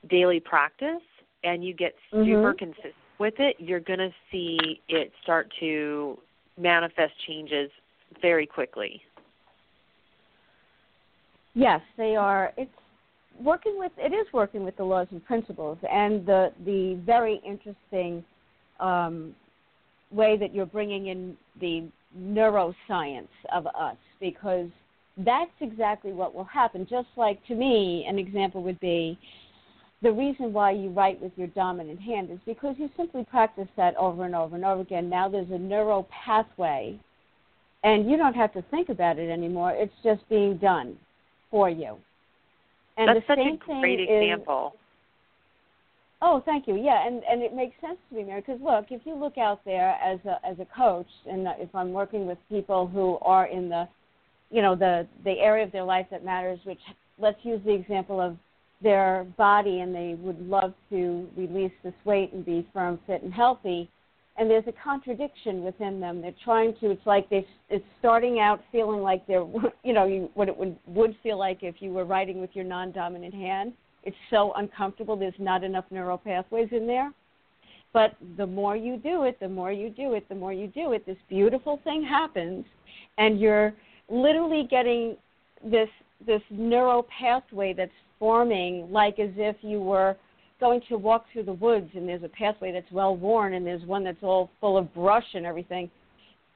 daily 0.09 0.41
practice 0.41 1.03
and 1.45 1.65
you 1.65 1.75
get 1.75 1.95
super 2.11 2.55
mm-hmm. 2.55 2.59
consistent 2.59 2.95
with 3.23 3.35
it, 3.39 3.55
you're 3.61 3.79
going 3.79 4.01
to 4.01 4.11
see 4.33 4.81
it 4.89 5.13
start 5.23 5.47
to 5.61 6.19
manifest 6.59 7.13
changes 7.29 7.71
very 8.21 8.47
quickly. 8.47 9.01
Yes, 11.55 11.81
they 11.97 12.17
are. 12.17 12.53
It's 12.57 12.69
working 13.41 13.79
with 13.79 13.93
it 13.97 14.13
is 14.13 14.27
working 14.33 14.65
with 14.65 14.77
the 14.77 14.83
laws 14.83 15.07
and 15.13 15.25
principles 15.25 15.79
and 15.89 16.27
the 16.27 16.53
the 16.67 17.01
very 17.07 17.41
interesting 17.47 18.25
um, 18.81 19.37
way 20.11 20.37
that 20.37 20.53
you're 20.53 20.67
bringing 20.67 21.07
in 21.07 21.37
the 21.61 21.87
neuroscience 22.19 23.35
of 23.55 23.69
us 23.69 23.97
because 24.19 24.69
that's 25.19 25.51
exactly 25.61 26.13
what 26.13 26.35
will 26.35 26.51
happen. 26.61 26.89
Just 26.91 27.09
like 27.17 27.39
to 27.47 27.55
me, 27.55 28.05
an 28.09 28.19
example 28.19 28.65
would 28.65 28.81
be 28.81 29.17
the 30.03 30.13
reason 30.13 30.53
why 30.53 30.73
you 30.73 30.91
write 30.91 31.23
with 31.23 31.33
your 31.37 31.47
dominant 31.49 32.01
hand 32.01 32.31
is 32.31 32.39
because 32.45 32.75
you 32.79 32.91
simply 32.97 33.25
practice 33.25 33.69
that 33.77 33.97
over 33.97 34.25
and 34.25 34.35
over 34.35 34.57
and 34.57 34.65
over 34.65 34.83
again. 34.83 35.09
Now 35.09 35.29
there's 35.29 35.51
a 35.51 35.59
neural 35.59 36.09
pathway, 36.11 36.99
and 37.85 38.11
you 38.11 38.17
don't 38.17 38.35
have 38.35 38.53
to 38.55 38.63
think 38.71 38.89
about 38.89 39.19
it 39.19 39.31
anymore. 39.31 39.73
It's 39.73 39.95
just 40.03 40.29
being 40.29 40.57
done 40.59 40.97
for 41.51 41.71
you. 41.71 41.97
And 42.97 43.09
That's 43.09 43.21
the 43.21 43.33
such 43.33 43.39
same 43.39 43.55
a 43.55 43.81
great 43.81 44.09
thing 44.09 44.31
example. 44.31 44.73
Is, 44.75 44.81
oh, 46.21 46.43
thank 46.45 46.67
you. 46.67 46.77
Yeah, 46.77 47.07
and 47.07 47.23
and 47.31 47.41
it 47.41 47.55
makes 47.55 47.81
sense 47.81 47.99
to 48.11 48.17
me, 48.17 48.25
Mary, 48.25 48.41
because 48.41 48.61
look, 48.61 48.87
if 48.91 49.03
you 49.05 49.15
look 49.15 49.39
out 49.39 49.65
there 49.65 49.97
as 50.05 50.19
a 50.25 50.45
as 50.45 50.59
a 50.59 50.67
coach, 50.77 51.07
and 51.31 51.47
if 51.59 51.73
I'm 51.75 51.93
working 51.93 52.27
with 52.27 52.39
people 52.49 52.89
who 52.89 53.19
are 53.23 53.47
in 53.47 53.69
the, 53.69 53.89
you 54.51 54.63
know, 54.63 54.75
the 54.75 55.07
the 55.25 55.39
area 55.39 55.65
of 55.65 55.71
their 55.71 55.85
life 55.85 56.07
that 56.11 56.25
matters, 56.25 56.59
which 56.65 56.81
let's 57.19 57.39
use 57.45 57.61
the 57.65 57.73
example 57.73 58.21
of 58.21 58.37
their 58.83 59.27
body 59.37 59.81
and 59.81 59.95
they 59.95 60.17
would 60.19 60.41
love 60.49 60.75
to 60.91 61.29
release 61.37 61.73
this 61.83 61.95
weight 62.05 62.33
and 62.33 62.45
be 62.45 62.67
firm, 62.73 62.99
fit, 63.07 63.23
and 63.23 63.33
healthy. 63.33 63.89
And 64.39 64.51
there's 64.51 64.67
a 64.67 64.73
contradiction 64.83 65.63
within 65.63 66.01
them. 66.01 66.23
They're 66.23 66.35
trying 66.43 66.75
to. 66.81 66.91
It's 66.91 67.07
like 67.07 67.29
they. 67.29 67.47
It's 67.69 67.85
starting 67.99 68.41
out 68.41 68.63
feeling 68.73 69.03
like 69.03 69.27
they're. 69.27 69.47
You 69.85 69.93
know, 69.93 70.07
you, 70.07 70.31
what 70.35 70.49
it 70.49 70.57
would 70.57 70.77
would 70.87 71.17
feel 71.23 71.39
like 71.39 71.59
if 71.63 71.77
you 71.81 71.91
were 71.91 72.05
writing 72.05 72.41
with 72.41 72.51
your 72.55 72.65
non-dominant 72.65 73.35
hand. 73.35 73.73
It's 74.05 74.17
so 74.31 74.53
uncomfortable. 74.57 75.17
There's 75.17 75.35
not 75.39 75.65
enough 75.65 75.85
neural 75.91 76.19
pathways 76.19 76.69
in 76.73 76.87
there. 76.87 77.13
But 77.93 78.17
the 78.37 78.47
more 78.47 78.75
you 78.75 78.97
do 78.97 79.25
it, 79.25 79.39
the 79.39 79.49
more 79.49 79.71
you 79.71 79.91
do 79.91 80.15
it, 80.15 80.29
the 80.29 80.35
more 80.35 80.53
you 80.53 80.67
do 80.69 80.93
it, 80.93 81.05
this 81.05 81.19
beautiful 81.29 81.81
thing 81.85 82.03
happens, 82.03 82.65
and 83.19 83.39
you're 83.39 83.75
literally 84.09 84.67
getting 84.71 85.17
this 85.63 85.89
this 86.27 86.43
neural 86.51 87.07
pathway 87.19 87.73
that's 87.73 87.91
forming 88.23 88.89
like 88.93 89.19
as 89.19 89.31
if 89.37 89.57
you 89.63 89.81
were 89.81 90.17
going 90.61 90.81
to 90.89 90.97
walk 90.97 91.25
through 91.33 91.43
the 91.43 91.53
woods 91.55 91.91
and 91.97 92.09
there's 92.09 92.23
a 92.23 92.29
pathway 92.29 92.71
that's 92.71 92.91
well 92.93 93.17
worn 93.17 93.55
and 93.55 93.67
there's 93.67 93.83
one 93.83 94.05
that's 94.05 94.23
all 94.23 94.49
full 94.61 94.79
of 94.79 94.95
brush 94.95 95.25
and 95.35 95.45
everything 95.45 95.91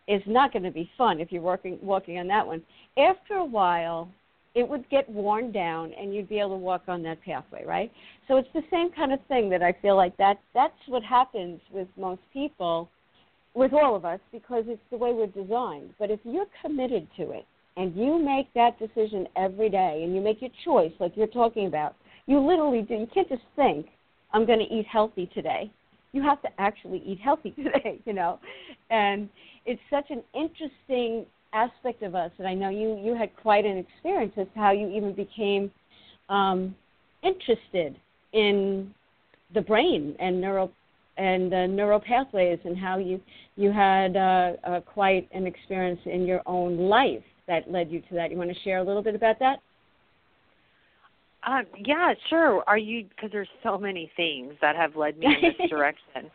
is 0.07 0.23
not 0.29 0.53
going 0.53 0.63
to 0.63 0.71
be 0.71 0.89
fun 0.97 1.19
if 1.19 1.33
you're 1.33 1.43
working 1.43 1.77
walking 1.83 2.21
on 2.21 2.29
that 2.29 2.47
one. 2.47 2.63
After 2.97 3.35
a 3.35 3.45
while, 3.45 4.09
it 4.55 4.69
would 4.69 4.89
get 4.91 5.09
worn 5.11 5.51
down 5.51 5.93
and 6.01 6.15
you'd 6.15 6.29
be 6.29 6.39
able 6.39 6.51
to 6.51 6.57
walk 6.57 6.83
on 6.87 7.03
that 7.03 7.21
pathway, 7.23 7.65
right? 7.65 7.91
So 8.29 8.37
it's 8.37 8.49
the 8.55 8.63
same 8.71 8.93
kind 8.93 9.13
of 9.13 9.19
thing 9.27 9.51
that 9.51 9.61
I 9.61 9.73
feel 9.83 9.97
like 9.97 10.17
that 10.19 10.39
that's 10.55 10.79
what 10.87 11.03
happens 11.03 11.61
with 11.73 11.89
most 11.99 12.21
people 12.33 12.89
with 13.55 13.73
all 13.73 13.97
of 13.97 14.05
us 14.05 14.21
because 14.31 14.67
it's 14.69 14.81
the 14.93 14.99
way 14.99 15.13
we're 15.13 15.27
designed. 15.27 15.95
But 15.99 16.13
if 16.13 16.21
you're 16.23 16.47
committed 16.63 17.09
to 17.17 17.33
it 17.33 17.45
and 17.77 17.95
you 17.95 18.23
make 18.23 18.53
that 18.55 18.79
decision 18.79 19.27
every 19.37 19.69
day 19.69 20.03
and 20.03 20.15
you 20.15 20.21
make 20.21 20.41
your 20.41 20.51
choice 20.65 20.93
like 20.99 21.13
you're 21.17 21.27
talking 21.27 21.67
about 21.67 21.95
you 22.27 22.39
literally 22.39 22.83
do 22.83 22.95
you 22.95 23.09
can't 23.13 23.29
just 23.29 23.43
think 23.55 23.87
i'm 24.33 24.47
going 24.47 24.59
to 24.59 24.75
eat 24.75 24.87
healthy 24.87 25.31
today. 25.35 25.71
You 26.13 26.23
have 26.23 26.41
to 26.43 26.49
actually 26.59 27.03
eat 27.05 27.19
healthy 27.21 27.51
today 27.57 28.01
you 28.05 28.13
know? 28.13 28.39
And 28.91 29.29
it's 29.65 29.81
such 29.91 30.11
an 30.11 30.23
interesting 30.35 31.27
aspect 31.53 32.03
of 32.03 32.15
us 32.15 32.31
and 32.39 32.47
i 32.47 32.55
know 32.55 32.69
you 32.69 33.01
you 33.03 33.15
had 33.15 33.35
quite 33.37 33.65
an 33.65 33.79
experience 33.79 34.33
as 34.37 34.47
to 34.53 34.59
how 34.59 34.73
you 34.73 34.89
even 34.91 35.15
became 35.15 35.71
um 36.29 36.75
interested 37.23 37.97
in 38.33 38.93
the 39.55 39.61
brain 39.61 40.15
and 40.19 40.41
neural 40.41 40.71
and 41.17 41.51
the 41.51 41.67
neural 41.67 42.01
pathways 42.01 42.59
and 42.65 42.77
how 42.77 42.99
you 42.99 43.21
you 43.57 43.73
had 43.73 44.17
uh, 44.17 44.53
uh, 44.65 44.81
quite 44.81 45.29
an 45.33 45.47
experience 45.47 46.01
in 46.05 46.27
your 46.27 46.43
own 46.47 46.77
life 46.77 47.23
that 47.49 47.71
led 47.71 47.91
you 47.91 48.01
to 48.03 48.15
that. 48.15 48.31
You 48.31 48.37
want 48.37 48.51
to 48.51 48.61
share 48.63 48.79
a 48.79 48.85
little 48.85 49.03
bit 49.03 49.15
about 49.15 49.39
that? 49.39 49.59
Uh, 51.47 51.63
yeah, 51.85 52.13
sure. 52.29 52.65
Are 52.67 52.79
you 52.79 53.05
because 53.09 53.31
there's 53.33 53.49
so 53.63 53.79
many 53.79 54.11
things 54.17 54.55
that 54.61 54.75
have 54.75 54.97
led 54.97 55.19
me 55.19 55.27
in 55.27 55.53
this 55.59 55.71
direction. 55.71 56.31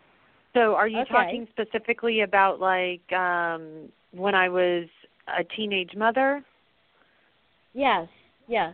So, 0.54 0.76
are 0.76 0.88
you 0.88 1.00
okay. 1.02 1.12
talking 1.12 1.48
specifically 1.52 2.22
about 2.22 2.60
like 2.60 3.12
um 3.12 3.90
when 4.12 4.36
I 4.36 4.50
was 4.50 4.88
a 5.28 5.44
teenage 5.56 5.96
mother? 5.96 6.44
Yes. 7.74 8.08
Yes. 8.48 8.74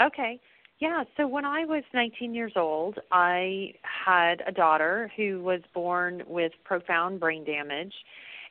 Okay. 0.00 0.40
Yeah, 0.80 1.04
so 1.16 1.28
when 1.28 1.44
I 1.44 1.64
was 1.64 1.84
19 1.94 2.34
years 2.34 2.54
old, 2.56 2.98
I 3.12 3.72
had 3.82 4.42
a 4.48 4.50
daughter 4.50 5.12
who 5.16 5.40
was 5.40 5.60
born 5.72 6.24
with 6.26 6.50
profound 6.64 7.20
brain 7.20 7.44
damage 7.44 7.92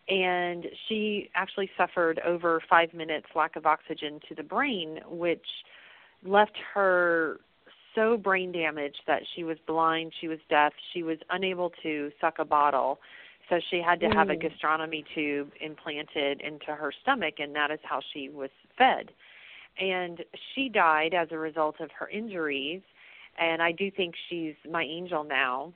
and 0.09 0.65
she 0.87 1.29
actually 1.35 1.69
suffered 1.77 2.19
over 2.25 2.61
five 2.69 2.93
minutes 2.93 3.27
lack 3.35 3.55
of 3.55 3.65
oxygen 3.65 4.19
to 4.27 4.35
the 4.35 4.43
brain, 4.43 4.99
which 5.09 5.45
left 6.25 6.57
her 6.73 7.39
so 7.95 8.17
brain 8.17 8.51
damaged 8.51 9.01
that 9.07 9.21
she 9.35 9.43
was 9.43 9.57
blind, 9.67 10.13
she 10.19 10.27
was 10.27 10.39
deaf, 10.49 10.73
she 10.93 11.03
was 11.03 11.17
unable 11.29 11.71
to 11.83 12.11
suck 12.19 12.39
a 12.39 12.45
bottle. 12.45 12.99
So 13.49 13.59
she 13.69 13.81
had 13.85 13.99
to 13.99 14.07
mm. 14.07 14.15
have 14.15 14.29
a 14.29 14.35
mm. 14.35 14.41
gastronomy 14.41 15.03
tube 15.13 15.51
implanted 15.59 16.41
into 16.41 16.67
her 16.67 16.91
stomach, 17.01 17.35
and 17.39 17.53
that 17.55 17.69
is 17.69 17.79
how 17.83 17.99
she 18.13 18.29
was 18.29 18.49
fed. 18.77 19.11
And 19.79 20.23
she 20.53 20.69
died 20.69 21.13
as 21.13 21.29
a 21.31 21.37
result 21.37 21.75
of 21.79 21.89
her 21.97 22.07
injuries. 22.07 22.81
And 23.39 23.61
I 23.61 23.71
do 23.71 23.89
think 23.91 24.15
she's 24.29 24.55
my 24.69 24.83
angel 24.83 25.23
now. 25.23 25.73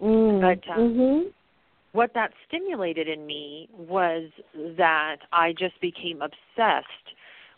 Mm. 0.00 0.40
But 0.40 0.72
um, 0.72 0.78
mm-hmm 0.78 1.28
what 1.94 2.12
that 2.14 2.32
stimulated 2.46 3.08
in 3.08 3.24
me 3.24 3.68
was 3.72 4.28
that 4.76 5.16
I 5.32 5.52
just 5.52 5.80
became 5.80 6.20
obsessed 6.22 6.86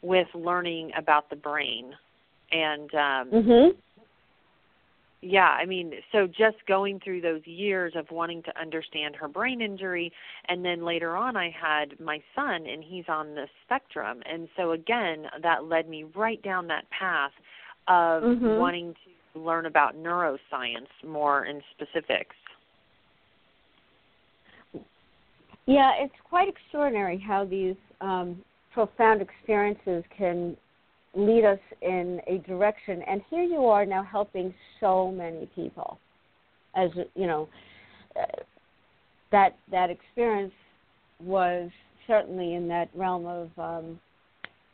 with 0.02 0.28
learning 0.34 0.92
about 0.96 1.30
the 1.30 1.36
brain. 1.36 1.92
And 2.52 2.94
um 2.94 3.30
mhm 3.32 3.70
yeah, 5.22 5.48
I 5.48 5.64
mean, 5.64 5.92
so 6.12 6.26
just 6.26 6.56
going 6.68 7.00
through 7.00 7.20
those 7.20 7.40
years 7.46 7.94
of 7.96 8.10
wanting 8.10 8.42
to 8.44 8.60
understand 8.60 9.16
her 9.16 9.28
brain 9.28 9.60
injury 9.60 10.12
and 10.48 10.64
then 10.64 10.84
later 10.84 11.16
on 11.16 11.36
I 11.36 11.50
had 11.50 11.98
my 11.98 12.22
son 12.34 12.66
and 12.66 12.84
he's 12.84 13.06
on 13.08 13.34
the 13.34 13.46
spectrum. 13.64 14.22
And 14.30 14.48
so 14.56 14.72
again, 14.72 15.26
that 15.42 15.64
led 15.64 15.88
me 15.88 16.04
right 16.14 16.40
down 16.42 16.68
that 16.68 16.84
path 16.90 17.32
of 17.88 18.22
mm-hmm. 18.22 18.58
wanting 18.58 18.94
to 19.34 19.40
learn 19.40 19.66
about 19.66 19.96
neuroscience 19.96 20.88
more 21.06 21.46
in 21.46 21.60
specifics. 21.74 22.36
Yeah, 25.66 25.92
it's 25.98 26.14
quite 26.28 26.48
extraordinary 26.48 27.18
how 27.18 27.44
these 27.44 27.74
um, 28.00 28.40
profound 28.72 29.20
experiences 29.20 30.04
can 30.16 30.56
lead 31.14 31.44
us 31.44 31.58
in 31.82 32.20
a 32.28 32.38
direction. 32.46 33.02
And 33.02 33.20
here 33.30 33.42
you 33.42 33.66
are 33.66 33.84
now 33.84 34.04
helping 34.04 34.54
so 34.80 35.10
many 35.10 35.48
people. 35.54 35.98
As 36.76 36.90
you 37.14 37.26
know, 37.26 37.48
uh, 38.20 38.42
that 39.32 39.56
that 39.70 39.90
experience 39.90 40.52
was 41.20 41.70
certainly 42.06 42.54
in 42.54 42.68
that 42.68 42.88
realm 42.94 43.26
of 43.26 43.50
um, 43.58 44.00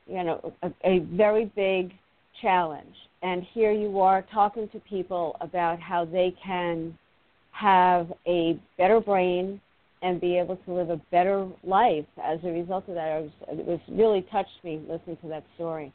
you 0.07 0.22
know 0.24 0.52
a, 0.62 0.70
a 0.85 0.98
very 1.16 1.46
big 1.57 1.92
challenge. 2.42 2.94
And 3.22 3.44
here 3.55 3.72
you 3.72 4.00
are 4.00 4.26
talking 4.35 4.68
to 4.70 4.81
people 4.81 5.37
about 5.40 5.78
how 5.81 6.05
they 6.05 6.35
can 6.44 6.98
have 7.52 8.12
a 8.26 8.59
better 8.76 9.00
brain, 9.00 9.61
and 10.02 10.20
be 10.20 10.36
able 10.36 10.56
to 10.56 10.72
live 10.72 10.90
a 10.90 11.00
better 11.10 11.46
life 11.64 12.06
as 12.22 12.38
a 12.44 12.48
result 12.48 12.88
of 12.88 12.94
that. 12.94 13.08
I 13.08 13.20
was, 13.20 13.30
it 13.48 13.66
was 13.66 13.80
really 13.88 14.26
touched 14.32 14.62
me 14.64 14.80
listening 14.88 15.16
to 15.22 15.28
that 15.28 15.44
story. 15.54 15.92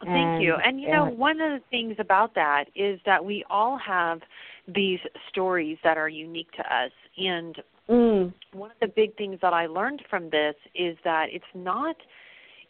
Thank 0.00 0.14
and, 0.14 0.42
you. 0.42 0.54
And 0.54 0.80
you 0.80 0.90
know, 0.90 1.06
one 1.06 1.40
of 1.40 1.50
the 1.50 1.60
things 1.70 1.96
about 1.98 2.34
that 2.34 2.64
is 2.74 2.98
that 3.06 3.24
we 3.24 3.44
all 3.50 3.78
have 3.78 4.20
these 4.66 4.98
stories 5.28 5.78
that 5.84 5.96
are 5.96 6.08
unique 6.08 6.50
to 6.52 6.62
us. 6.62 6.92
And 7.18 7.56
Mm. 7.88 8.32
one 8.52 8.70
of 8.70 8.76
the 8.80 8.88
big 8.88 9.16
things 9.16 9.38
that 9.42 9.52
I 9.52 9.66
learned 9.66 10.02
from 10.08 10.30
this 10.30 10.54
is 10.74 10.96
that 11.04 11.28
it's 11.32 11.44
not 11.54 11.96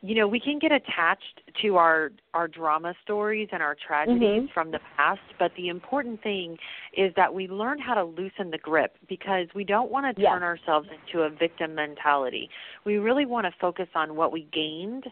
you 0.02 0.16
know 0.16 0.26
we 0.26 0.40
can 0.40 0.58
get 0.58 0.72
attached 0.72 1.40
to 1.62 1.76
our 1.76 2.10
our 2.34 2.48
drama 2.48 2.94
stories 3.02 3.48
and 3.52 3.62
our 3.62 3.74
tragedies 3.76 4.42
Mhm. 4.42 4.52
from 4.52 4.70
the 4.72 4.80
past 4.96 5.20
but 5.38 5.54
the 5.54 5.68
important 5.68 6.20
thing 6.22 6.58
is 6.92 7.14
that 7.14 7.32
we 7.32 7.46
learn 7.46 7.78
how 7.78 7.94
to 7.94 8.02
loosen 8.04 8.50
the 8.50 8.58
grip 8.58 8.96
because 9.08 9.46
we 9.54 9.64
don't 9.64 9.90
want 9.90 10.14
to 10.14 10.20
Yes. 10.20 10.32
turn 10.32 10.42
ourselves 10.42 10.88
into 10.90 11.22
a 11.22 11.30
victim 11.30 11.74
mentality 11.74 12.50
we 12.84 12.98
really 12.98 13.26
want 13.26 13.46
to 13.46 13.52
focus 13.52 13.88
on 13.94 14.16
what 14.16 14.32
we 14.32 14.42
gained 14.52 15.10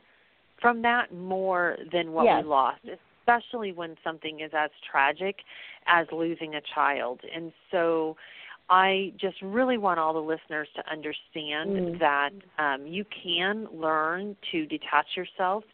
from 0.61 0.83
that 0.83 1.13
more 1.15 1.79
than 1.93 2.13
what 2.13 2.25
Yes. 2.25 2.43
we 2.43 2.49
lost 2.49 2.81
especially 3.29 3.71
when 3.73 3.97
something 4.03 4.41
is 4.41 4.53
as 4.55 4.71
tragic 4.83 5.45
as 5.87 6.11
losing 6.11 6.57
a 6.57 6.61
child 6.61 7.21
and 7.33 7.53
so 7.71 8.17
I 8.71 9.13
just 9.21 9.37
really 9.43 9.79
want 9.79 9.99
all 9.99 10.13
the 10.15 10.21
listeners 10.21 10.69
to 10.77 10.91
understand 10.91 11.77
Mm. 11.77 11.99
that 11.99 12.31
um, 12.59 12.87
you 12.87 13.05
can 13.05 13.67
learn 13.73 14.37
to 14.53 14.65
detach 14.67 15.17
yourself. 15.17 15.65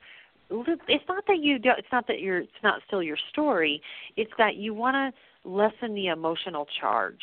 It's 0.51 1.05
not 1.09 1.27
that 1.27 1.39
you 1.41 1.59
do, 1.59 1.71
it's 1.77 1.93
not 1.93 2.07
that 2.07 2.21
you're 2.21 2.39
it's 2.39 2.63
not 2.63 2.81
still 2.87 3.03
your 3.03 3.19
story. 3.31 3.83
It's 4.17 4.33
that 4.39 4.57
you 4.57 4.73
want 4.75 4.95
to 4.95 5.49
lessen 5.49 5.95
the 5.95 6.07
emotional 6.07 6.67
charge. 6.81 7.21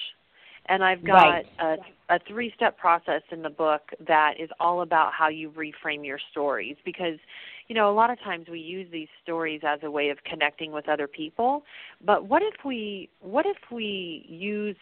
And 0.67 0.83
I've 0.83 1.03
got 1.03 1.25
Right. 1.33 1.45
a, 1.59 1.75
a 2.09 2.19
three-step 2.27 2.77
process 2.77 3.21
in 3.31 3.41
the 3.41 3.49
book 3.49 3.81
that 4.07 4.35
is 4.39 4.49
all 4.59 4.81
about 4.81 5.11
how 5.11 5.27
you 5.27 5.51
reframe 5.51 6.05
your 6.05 6.19
stories 6.31 6.77
because 6.85 7.19
you 7.67 7.75
know 7.75 7.89
a 7.89 7.95
lot 7.95 8.09
of 8.09 8.19
times 8.19 8.47
we 8.49 8.59
use 8.59 8.87
these 8.91 9.09
stories 9.23 9.61
as 9.65 9.79
a 9.83 9.91
way 9.91 10.09
of 10.09 10.17
connecting 10.23 10.71
with 10.71 10.87
other 10.87 11.07
people 11.07 11.63
but 12.05 12.25
what 12.27 12.41
if 12.41 12.63
we 12.63 13.09
what 13.19 13.45
if 13.45 13.57
we 13.71 14.25
used 14.29 14.79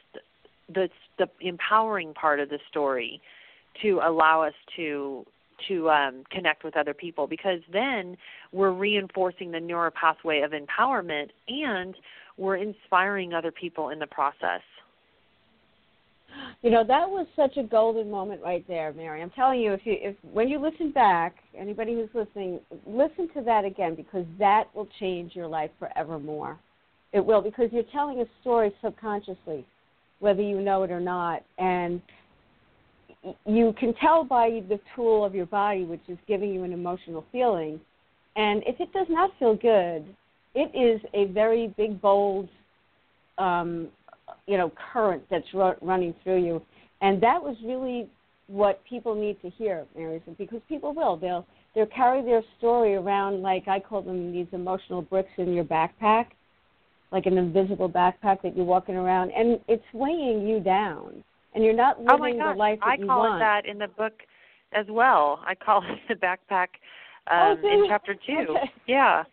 the 0.74 0.90
the 1.18 1.28
empowering 1.42 2.14
part 2.14 2.40
of 2.40 2.50
the 2.50 2.60
story 2.70 3.22
to 3.82 4.00
allow 4.04 4.42
us 4.42 4.54
to 4.76 5.26
to 5.68 5.90
um, 5.90 6.24
connect 6.32 6.64
with 6.64 6.76
other 6.76 6.94
people 6.94 7.28
because 7.28 7.60
then 7.72 8.18
we're 8.52 8.72
reinforcing 8.72 9.52
the 9.52 9.60
neural 9.60 9.92
pathway 9.92 10.42
of 10.42 10.52
empowerment 10.52 11.30
and 11.48 11.96
we're 12.38 12.56
inspiring 12.56 13.34
other 13.34 13.52
people 13.52 13.90
in 13.90 14.00
the 14.00 14.08
process. 14.08 14.62
You 16.62 16.72
know 16.72 16.84
that 16.86 17.10
was 17.10 17.28
such 17.36 17.58
a 17.58 17.64
golden 17.64 18.10
moment 18.10 18.42
right 18.42 18.66
there, 18.68 18.94
Mary. 18.94 19.22
I'm 19.22 19.32
telling 19.32 19.60
you, 19.60 19.74
if 19.74 19.82
you 19.84 19.98
if 20.00 20.16
when 20.32 20.48
you 20.48 20.60
listen 20.60 20.92
back, 20.92 21.36
anybody 21.58 21.94
who's 21.94 22.10
listening, 22.14 22.60
listen 22.88 23.28
to 23.36 23.42
that 23.44 23.66
again 23.66 23.96
because 23.96 24.26
that 24.40 24.66
will 24.74 24.88
change 25.00 25.36
your 25.36 25.48
life 25.48 25.72
forevermore. 25.78 26.58
It 27.12 27.26
will 27.26 27.42
because 27.42 27.70
you're 27.74 27.84
telling 27.92 28.22
a 28.22 28.26
story 28.40 28.72
subconsciously, 28.82 29.66
whether 30.22 30.42
you 30.42 30.62
know 30.62 30.84
it 30.84 30.92
or 30.92 31.02
not, 31.02 31.44
and 31.58 32.02
you 33.46 33.74
can 33.78 33.94
tell 33.96 34.24
by 34.24 34.64
the 34.70 34.80
tool 34.96 35.26
of 35.26 35.36
your 35.36 35.46
body, 35.46 35.84
which 35.84 36.02
is 36.08 36.18
giving 36.28 36.54
you 36.54 36.64
an 36.64 36.72
emotional 36.72 37.26
feeling. 37.32 37.80
And 38.36 38.64
if 38.66 38.80
it 38.80 38.94
does 38.94 39.08
not 39.10 39.32
feel 39.38 39.56
good, 39.56 40.06
it 40.56 40.72
is 40.74 41.02
a 41.14 41.26
very 41.34 41.74
big, 41.76 42.02
bold 42.02 42.48
um, 43.38 43.90
you 44.48 44.58
know 44.58 44.72
current 44.94 45.24
that's 45.30 45.48
ru- 45.54 45.76
running 45.82 46.16
through 46.24 46.44
you. 46.44 46.62
And 47.02 47.22
that 47.22 47.42
was 47.42 47.56
really 47.66 48.08
what 48.48 48.84
people 48.86 49.16
need 49.16 49.42
to 49.42 49.50
hear 49.50 49.86
mary 49.96 50.22
because 50.38 50.62
people 50.70 50.94
will. 50.94 51.18
They'll 51.18 51.46
they'll 51.74 51.86
carry 51.88 52.22
their 52.22 52.44
story 52.58 52.96
around 52.96 53.42
like 53.42 53.68
i 53.68 53.80
call 53.80 54.02
them 54.02 54.34
these 54.34 54.48
emotional 54.52 55.02
bricks 55.02 55.32
in 55.38 55.54
your 55.54 55.64
backpack 55.64 56.28
like 57.12 57.26
an 57.26 57.38
invisible 57.38 57.89
backpack 57.89 58.41
that 58.41 58.56
you're 58.56 58.65
walking 58.65 58.95
around 58.95 59.32
and 59.32 59.60
it's 59.67 59.84
weighing 59.93 60.47
you 60.47 60.60
down 60.60 61.24
and 61.54 61.63
you're 61.63 61.76
not 61.76 62.00
living 62.00 62.13
oh 62.13 62.17
my 62.17 62.32
gosh, 62.32 62.54
the 62.54 62.60
life 62.60 62.80
that 62.80 62.88
I 62.88 62.97
you 62.97 63.08
call 63.08 63.19
want 63.19 63.41
it 63.41 63.45
that 63.45 63.65
in 63.65 63.78
the 63.78 63.88
book 63.88 64.13
as 64.74 64.86
well. 64.89 65.41
I 65.45 65.56
call 65.56 65.84
it 65.89 66.00
the 66.08 66.15
backpack 66.15 66.67
Oh, 67.30 67.52
um, 67.52 67.62
do 67.62 67.67
in 67.67 67.86
chapter 67.88 68.15
2. 68.15 68.19
Okay. 68.50 68.71
Yeah. 68.88 69.24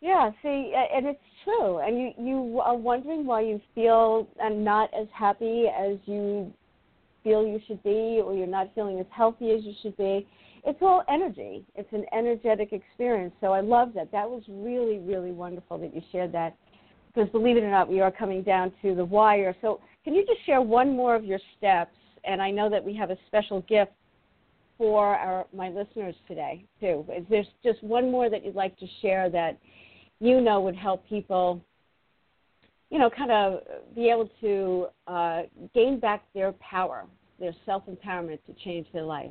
Yeah, 0.00 0.30
see, 0.42 0.74
and 0.74 1.06
it's 1.06 1.18
true. 1.44 1.78
And 1.78 1.98
you 1.98 2.10
you 2.18 2.60
are 2.60 2.76
wondering 2.76 3.24
why 3.24 3.40
you 3.40 3.58
feel 3.74 4.28
uh, 4.42 4.50
not 4.50 4.90
as 4.92 5.06
happy 5.14 5.64
as 5.68 5.96
you 6.04 6.52
feel 7.22 7.46
you 7.46 7.58
should 7.66 7.82
be, 7.82 8.20
or 8.22 8.34
you're 8.34 8.46
not 8.46 8.70
feeling 8.74 9.00
as 9.00 9.06
healthy 9.10 9.52
as 9.52 9.64
you 9.64 9.72
should 9.80 9.96
be. 9.96 10.26
It's 10.66 10.78
all 10.80 11.04
energy. 11.08 11.64
It's 11.74 11.92
an 11.92 12.06
energetic 12.12 12.72
experience. 12.72 13.34
So 13.40 13.48
I 13.48 13.60
love 13.60 13.92
that. 13.94 14.10
That 14.12 14.28
was 14.28 14.42
really 14.48 14.98
really 14.98 15.32
wonderful 15.32 15.78
that 15.78 15.94
you 15.94 16.00
shared 16.10 16.32
that. 16.32 16.56
Because 17.14 17.30
believe 17.30 17.56
it 17.56 17.62
or 17.62 17.70
not, 17.70 17.88
we 17.88 18.00
are 18.00 18.10
coming 18.10 18.42
down 18.42 18.72
to 18.82 18.94
the 18.94 19.04
wire. 19.04 19.54
So 19.60 19.80
can 20.04 20.14
you 20.14 20.24
just 20.26 20.44
share 20.46 20.60
one 20.60 20.96
more 20.96 21.14
of 21.14 21.24
your 21.24 21.38
steps? 21.56 21.96
And 22.24 22.40
I 22.40 22.50
know 22.50 22.70
that 22.70 22.82
we 22.82 22.94
have 22.96 23.10
a 23.10 23.16
special 23.26 23.60
gift 23.62 23.92
for 24.78 25.14
our 25.14 25.46
my 25.54 25.68
listeners 25.68 26.14
today 26.26 26.64
too. 26.80 27.04
Is 27.14 27.24
there 27.28 27.44
just 27.62 27.82
one 27.84 28.10
more 28.10 28.30
that 28.30 28.44
you'd 28.44 28.56
like 28.56 28.76
to 28.78 28.86
share 29.02 29.28
that 29.30 29.58
you 30.20 30.40
know 30.40 30.60
would 30.62 30.76
help 30.76 31.06
people, 31.08 31.62
you 32.90 32.98
know, 32.98 33.10
kind 33.10 33.30
of 33.30 33.60
be 33.94 34.08
able 34.08 34.30
to 34.40 34.86
uh, 35.06 35.42
gain 35.74 36.00
back 36.00 36.24
their 36.32 36.52
power, 36.52 37.04
their 37.38 37.54
self 37.66 37.82
empowerment 37.86 38.38
to 38.46 38.54
change 38.64 38.86
their 38.92 39.04
life? 39.04 39.30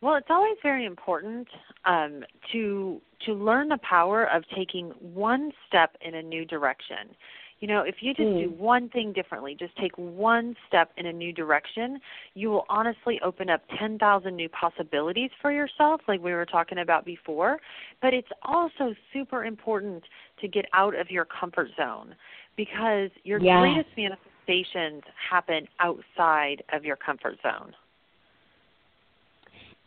Well, 0.00 0.14
it's 0.14 0.28
always 0.30 0.56
very 0.62 0.84
important 0.84 1.48
um, 1.84 2.24
to 2.52 3.00
to 3.26 3.32
learn 3.34 3.68
the 3.68 3.78
power 3.78 4.24
of 4.30 4.44
taking 4.54 4.90
one 5.00 5.50
step 5.66 5.96
in 6.00 6.14
a 6.14 6.22
new 6.22 6.44
direction. 6.44 7.16
You 7.58 7.66
know, 7.66 7.80
if 7.82 7.96
you 8.00 8.14
just 8.14 8.28
Mm. 8.28 8.38
do 8.38 8.50
one 8.50 8.88
thing 8.90 9.12
differently, 9.12 9.56
just 9.56 9.74
take 9.76 9.96
one 9.98 10.56
step 10.68 10.92
in 10.96 11.06
a 11.06 11.12
new 11.12 11.32
direction, 11.32 12.00
you 12.34 12.50
will 12.50 12.64
honestly 12.68 13.20
open 13.22 13.50
up 13.50 13.62
10,000 13.76 14.36
new 14.36 14.48
possibilities 14.50 15.32
for 15.42 15.50
yourself, 15.50 16.00
like 16.06 16.22
we 16.22 16.32
were 16.32 16.46
talking 16.46 16.78
about 16.78 17.04
before. 17.04 17.58
But 18.00 18.14
it's 18.14 18.30
also 18.42 18.94
super 19.12 19.44
important 19.44 20.04
to 20.40 20.46
get 20.46 20.66
out 20.72 20.94
of 20.94 21.10
your 21.10 21.24
comfort 21.24 21.70
zone 21.76 22.14
because 22.54 23.10
your 23.24 23.40
Yes. 23.40 23.58
greatest 23.60 23.96
manifestations 23.96 25.02
happen 25.28 25.66
outside 25.80 26.62
of 26.72 26.84
your 26.84 26.94
comfort 26.94 27.40
zone. 27.42 27.74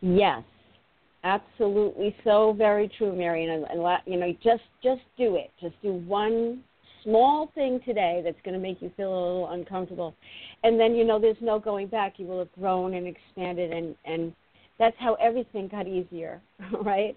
Yes, 0.01 0.43
absolutely, 1.23 2.15
so 2.23 2.53
very 2.57 2.89
true, 2.97 3.15
Mary. 3.15 3.45
And, 3.45 3.65
and 3.65 3.99
you 4.05 4.19
know, 4.19 4.33
just 4.43 4.63
just 4.83 5.01
do 5.17 5.35
it. 5.35 5.51
Just 5.61 5.75
do 5.83 5.93
one 5.93 6.63
small 7.03 7.51
thing 7.55 7.79
today 7.85 8.21
that's 8.23 8.37
going 8.43 8.53
to 8.53 8.59
make 8.59 8.81
you 8.81 8.91
feel 8.97 9.09
a 9.09 9.21
little 9.21 9.49
uncomfortable, 9.51 10.15
and 10.63 10.79
then 10.79 10.95
you 10.95 11.03
know 11.03 11.19
there's 11.19 11.37
no 11.41 11.59
going 11.59 11.87
back. 11.87 12.13
You 12.17 12.25
will 12.25 12.39
have 12.39 12.51
grown 12.53 12.95
and 12.95 13.07
expanded, 13.07 13.71
and 13.71 13.95
and 14.05 14.33
that's 14.79 14.95
how 14.99 15.13
everything 15.15 15.67
got 15.67 15.87
easier, 15.87 16.41
right? 16.81 17.15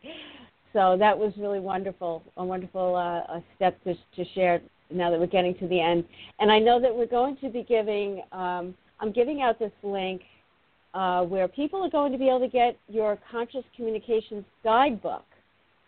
So 0.75 0.97
that 0.99 1.17
was 1.19 1.33
really 1.39 1.61
wonderful, 1.61 2.23
a 2.37 2.45
wonderful 2.45 2.97
uh, 2.97 3.37
a 3.37 3.43
step 3.57 3.83
to 3.85 3.95
to 3.95 4.31
share. 4.35 4.61
Now 4.91 5.11
that 5.11 5.19
we're 5.19 5.27
getting 5.27 5.57
to 5.59 5.67
the 5.67 5.81
end, 5.81 6.05
and 6.41 6.53
I 6.53 6.59
know 6.59 6.79
that 6.79 6.95
we're 6.95 7.07
going 7.07 7.39
to 7.39 7.49
be 7.49 7.63
giving. 7.63 8.23
Um, 8.33 8.75
I'm 9.01 9.11
giving 9.13 9.41
out 9.41 9.59
this 9.59 9.73
link 9.83 10.21
uh, 10.95 11.23
where 11.23 11.49
people 11.49 11.85
are 11.85 11.91
going 11.91 12.13
to 12.13 12.19
be 12.19 12.29
able 12.29 12.41
to 12.41 12.49
get 12.49 12.79
your 12.89 13.19
conscious 13.31 13.65
communications 13.77 14.45
guidebook 14.63 15.25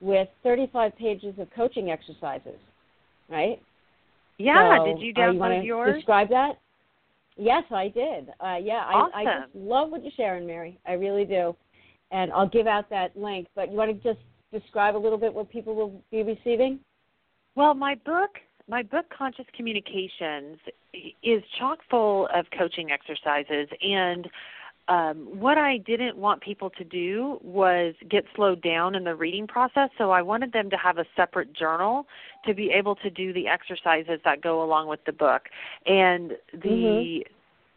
with 0.00 0.28
35 0.42 0.96
pages 0.98 1.34
of 1.38 1.48
coaching 1.54 1.90
exercises, 1.90 2.58
right? 3.30 3.60
Yeah, 4.38 4.78
So, 4.78 4.84
did 4.84 5.00
you 5.00 5.14
uh, 5.16 5.32
you 5.32 5.38
download 5.38 5.64
yours? 5.64 5.94
Describe 5.96 6.28
that. 6.30 6.58
Yes, 7.38 7.64
I 7.70 7.88
did. 7.88 8.28
Uh, 8.40 8.56
yeah, 8.60 8.82
I, 8.86 9.10
I 9.14 9.24
just 9.24 9.54
love 9.54 9.90
what 9.90 10.02
you're 10.02 10.12
sharing, 10.16 10.46
Mary. 10.46 10.78
I 10.86 10.92
really 10.92 11.24
do. 11.24 11.54
And 12.10 12.32
I'll 12.32 12.48
give 12.48 12.66
out 12.66 12.88
that 12.90 13.16
link. 13.16 13.46
But 13.54 13.70
you 13.70 13.76
want 13.76 14.02
to 14.02 14.14
just 14.14 14.24
describe 14.52 14.96
a 14.96 14.98
little 14.98 15.18
bit 15.18 15.32
what 15.32 15.50
people 15.50 15.74
will 15.74 16.02
be 16.10 16.22
receiving? 16.22 16.80
Well, 17.54 17.74
my 17.74 17.94
book, 18.06 18.30
my 18.68 18.82
book 18.82 19.06
Conscious 19.16 19.46
Communications 19.56 20.58
is 21.22 21.42
chock 21.58 21.78
full 21.90 22.28
of 22.34 22.46
coaching 22.56 22.90
exercises 22.90 23.68
and 23.82 24.28
um, 24.88 25.26
what 25.40 25.58
I 25.58 25.78
didn't 25.78 26.16
want 26.16 26.42
people 26.42 26.70
to 26.70 26.84
do 26.84 27.38
was 27.42 27.94
get 28.08 28.24
slowed 28.34 28.62
down 28.62 28.94
in 28.94 29.04
the 29.04 29.14
reading 29.14 29.46
process, 29.46 29.90
so 29.98 30.12
I 30.12 30.22
wanted 30.22 30.52
them 30.52 30.70
to 30.70 30.76
have 30.76 30.98
a 30.98 31.04
separate 31.16 31.52
journal 31.52 32.06
to 32.46 32.54
be 32.54 32.70
able 32.70 32.94
to 32.96 33.10
do 33.10 33.32
the 33.32 33.48
exercises 33.48 34.20
that 34.24 34.40
go 34.42 34.62
along 34.62 34.86
with 34.86 35.04
the 35.04 35.12
book. 35.12 35.48
And 35.86 36.36
the 36.52 36.68
Mhm. 36.68 37.24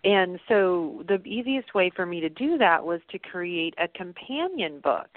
And 0.04 0.40
so 0.48 1.04
the 1.08 1.22
easiest 1.26 1.74
way 1.76 1.92
for 1.94 2.06
me 2.06 2.22
to 2.22 2.30
do 2.30 2.58
that 2.58 2.86
was 2.86 3.02
to 3.12 3.20
create 3.20 3.74
a 3.78 3.88
companion 3.88 4.80
book. 4.80 5.08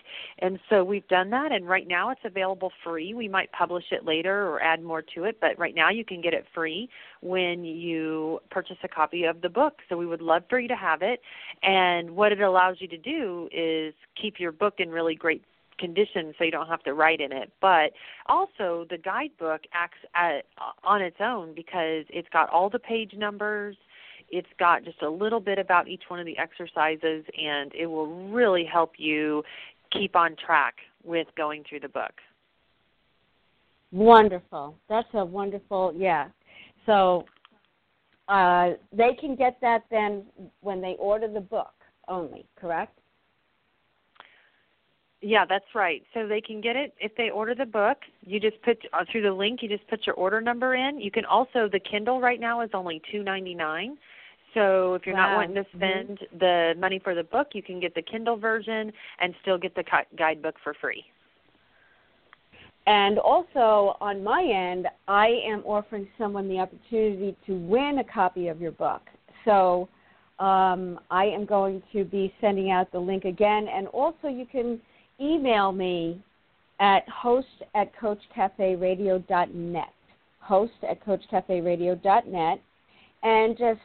And 0.40 0.58
so 0.68 0.82
we've 0.82 1.06
done 1.06 1.30
that 1.30 1.52
and 1.52 1.68
right 1.68 1.86
now 1.86 2.10
it's 2.10 2.22
available 2.24 2.72
free. 2.82 3.14
We 3.14 3.28
might 3.28 3.52
publish 3.52 3.84
it 3.92 4.04
later 4.04 4.48
or 4.48 4.60
add 4.60 4.82
more 4.82 5.02
to 5.14 5.24
it, 5.24 5.38
but 5.40 5.56
right 5.56 5.74
now 5.74 5.90
you 5.90 6.04
can 6.04 6.20
get 6.20 6.34
it 6.34 6.46
free 6.52 6.88
when 7.20 7.64
you 7.64 8.40
purchase 8.50 8.78
a 8.82 8.88
copy 8.88 9.24
of 9.24 9.40
the 9.40 9.48
book. 9.48 9.78
So 9.88 9.96
we 9.96 10.06
would 10.06 10.22
love 10.22 10.42
for 10.50 10.58
you 10.58 10.68
to 10.68 10.76
have 10.76 11.00
it. 11.02 11.20
And 11.62 12.10
what 12.10 12.32
it 12.32 12.40
allows 12.40 12.78
you 12.80 12.88
to 12.88 12.98
do 12.98 13.48
is 13.52 13.94
keep 14.20 14.40
your 14.40 14.50
book 14.50 14.74
in 14.78 14.90
really 14.90 15.14
great 15.14 15.44
condition 15.78 16.32
so 16.38 16.44
you 16.44 16.50
don't 16.50 16.68
have 16.68 16.82
to 16.84 16.94
write 16.94 17.20
in 17.20 17.32
it. 17.32 17.52
But 17.60 17.92
also, 18.26 18.86
the 18.88 18.98
guidebook 18.98 19.62
acts 19.72 19.98
at, 20.14 20.46
on 20.84 21.02
its 21.02 21.16
own 21.20 21.54
because 21.54 22.04
it's 22.08 22.28
got 22.32 22.48
all 22.50 22.70
the 22.70 22.78
page 22.78 23.14
numbers. 23.16 23.76
It's 24.32 24.48
got 24.58 24.82
just 24.82 25.02
a 25.02 25.08
little 25.08 25.40
bit 25.40 25.58
about 25.58 25.86
each 25.86 26.02
one 26.08 26.18
of 26.18 26.26
the 26.26 26.36
exercises, 26.38 27.24
and 27.38 27.70
it 27.78 27.86
will 27.86 28.30
really 28.30 28.64
help 28.64 28.92
you 28.96 29.44
keep 29.92 30.16
on 30.16 30.34
track 30.44 30.74
with 31.04 31.28
going 31.36 31.62
through 31.68 31.80
the 31.80 31.88
book. 31.88 32.12
Wonderful. 33.92 34.74
That's 34.88 35.08
a 35.12 35.24
wonderful, 35.24 35.92
yeah. 35.94 36.28
So 36.86 37.26
uh, 38.28 38.70
they 38.90 39.14
can 39.20 39.36
get 39.36 39.58
that 39.60 39.84
then 39.90 40.24
when 40.62 40.80
they 40.80 40.96
order 40.98 41.28
the 41.28 41.40
book 41.40 41.74
only, 42.08 42.46
correct? 42.58 42.98
Yeah, 45.20 45.44
that's 45.48 45.66
right. 45.74 46.02
So 46.14 46.26
they 46.26 46.40
can 46.40 46.60
get 46.60 46.74
it 46.74 46.94
if 46.98 47.14
they 47.16 47.30
order 47.30 47.54
the 47.54 47.66
book. 47.66 47.98
You 48.26 48.40
just 48.40 48.60
put 48.62 48.78
uh, 48.92 49.04
through 49.10 49.22
the 49.22 49.32
link. 49.32 49.60
You 49.62 49.68
just 49.68 49.86
put 49.88 50.04
your 50.04 50.16
order 50.16 50.40
number 50.40 50.74
in. 50.74 51.00
You 51.00 51.12
can 51.12 51.24
also 51.24 51.68
the 51.70 51.78
Kindle 51.78 52.20
right 52.20 52.40
now 52.40 52.60
is 52.62 52.70
only 52.74 53.00
two 53.12 53.22
ninety 53.22 53.54
nine. 53.54 53.98
So 54.54 54.94
if 54.94 55.06
you're 55.06 55.14
wow. 55.14 55.30
not 55.30 55.36
wanting 55.36 55.54
to 55.54 55.62
mm-hmm. 55.62 55.78
spend 55.78 56.18
mm-hmm. 56.18 56.38
the 56.38 56.74
money 56.78 57.00
for 57.02 57.14
the 57.14 57.24
book, 57.24 57.48
you 57.52 57.62
can 57.62 57.80
get 57.80 57.94
the 57.94 58.02
Kindle 58.02 58.36
version 58.36 58.92
and 59.20 59.34
still 59.42 59.58
get 59.58 59.74
the 59.74 59.84
guidebook 60.16 60.56
for 60.62 60.74
free. 60.80 61.04
And 62.86 63.18
also 63.18 63.96
on 64.00 64.24
my 64.24 64.42
end, 64.42 64.88
I 65.06 65.28
am 65.46 65.60
offering 65.64 66.08
someone 66.18 66.48
the 66.48 66.58
opportunity 66.58 67.36
to 67.46 67.54
win 67.54 67.98
a 68.00 68.12
copy 68.12 68.48
of 68.48 68.60
your 68.60 68.72
book. 68.72 69.02
So 69.44 69.88
um, 70.40 70.98
I 71.10 71.26
am 71.26 71.46
going 71.46 71.82
to 71.92 72.04
be 72.04 72.34
sending 72.40 72.70
out 72.72 72.90
the 72.90 72.98
link 72.98 73.24
again, 73.24 73.68
and 73.72 73.86
also 73.88 74.26
you 74.26 74.46
can 74.50 74.80
email 75.20 75.70
me 75.70 76.20
at 76.80 77.08
host 77.08 77.46
at 77.76 77.92
coachcaferadio.net. 77.96 79.92
Host 80.40 80.72
at 80.90 81.06
coachcaferadio.net, 81.06 82.60
and 83.22 83.56
just 83.56 83.80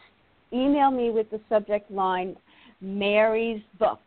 email 0.54 0.92
me 0.92 1.10
with 1.10 1.30
the 1.30 1.40
subject 1.50 1.90
line 1.92 2.36
Mary's 2.82 3.62
book. 3.80 4.00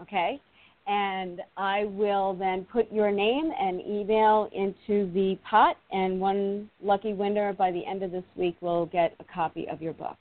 Okay? 0.00 0.40
and 0.86 1.40
I 1.56 1.84
will 1.84 2.34
then 2.34 2.66
put 2.72 2.90
your 2.92 3.10
name 3.10 3.52
and 3.58 3.80
email 3.80 4.48
into 4.52 5.10
the 5.12 5.38
pot, 5.48 5.76
and 5.92 6.20
one 6.20 6.68
lucky 6.82 7.12
winner 7.12 7.52
by 7.52 7.70
the 7.70 7.86
end 7.86 8.02
of 8.02 8.10
this 8.10 8.24
week 8.36 8.56
will 8.60 8.86
get 8.86 9.14
a 9.20 9.24
copy 9.32 9.66
of 9.68 9.80
your 9.80 9.92
book. 9.92 10.16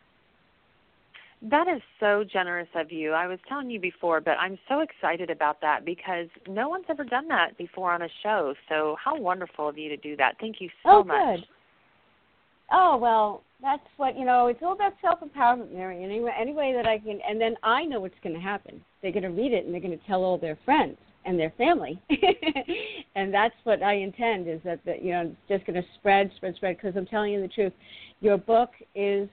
That 1.49 1.67
is 1.67 1.81
so 1.99 2.23
generous 2.31 2.67
of 2.75 2.91
you. 2.91 3.13
I 3.13 3.25
was 3.25 3.39
telling 3.49 3.71
you 3.71 3.79
before, 3.79 4.21
but 4.21 4.37
I'm 4.39 4.59
so 4.69 4.81
excited 4.81 5.31
about 5.31 5.59
that 5.61 5.83
because 5.83 6.27
no 6.47 6.69
one's 6.69 6.85
ever 6.87 7.03
done 7.03 7.27
that 7.29 7.57
before 7.57 7.91
on 7.91 8.03
a 8.03 8.09
show. 8.21 8.53
So, 8.69 8.95
how 9.03 9.19
wonderful 9.19 9.67
of 9.67 9.75
you 9.75 9.89
to 9.89 9.97
do 9.97 10.15
that. 10.17 10.35
Thank 10.39 10.57
you 10.61 10.69
so 10.83 10.89
oh, 10.89 11.03
much. 11.03 11.39
Good. 11.39 11.45
Oh, 12.71 12.97
well, 12.97 13.41
that's 13.61 13.83
what 13.97 14.17
you 14.17 14.25
know. 14.25 14.47
It's 14.47 14.61
all 14.63 14.73
about 14.73 14.93
self 15.01 15.19
empowerment, 15.19 15.71
Mary. 15.71 16.03
Any 16.03 16.21
any 16.39 16.53
way 16.53 16.73
that 16.73 16.85
I 16.85 16.97
can, 16.97 17.19
and 17.27 17.39
then 17.39 17.55
I 17.63 17.85
know 17.85 17.99
what's 17.99 18.15
going 18.23 18.35
to 18.35 18.41
happen. 18.41 18.83
They're 19.01 19.11
going 19.11 19.23
to 19.23 19.29
read 19.29 19.53
it 19.53 19.65
and 19.65 19.73
they're 19.73 19.81
going 19.81 19.97
to 19.97 20.05
tell 20.07 20.23
all 20.23 20.37
their 20.37 20.57
friends 20.65 20.97
and 21.25 21.39
their 21.39 21.53
family, 21.57 22.01
and 23.15 23.33
that's 23.33 23.53
what 23.63 23.83
I 23.83 23.93
intend. 23.93 24.47
Is 24.47 24.59
that 24.65 24.83
the, 24.85 24.95
you 25.01 25.11
know 25.11 25.21
it's 25.21 25.37
just 25.49 25.65
going 25.65 25.81
to 25.81 25.87
spread, 25.95 26.31
spread, 26.37 26.55
spread. 26.55 26.77
Because 26.77 26.95
I'm 26.95 27.05
telling 27.05 27.33
you 27.33 27.41
the 27.41 27.47
truth, 27.47 27.73
your 28.19 28.37
book 28.37 28.71
is 28.95 29.29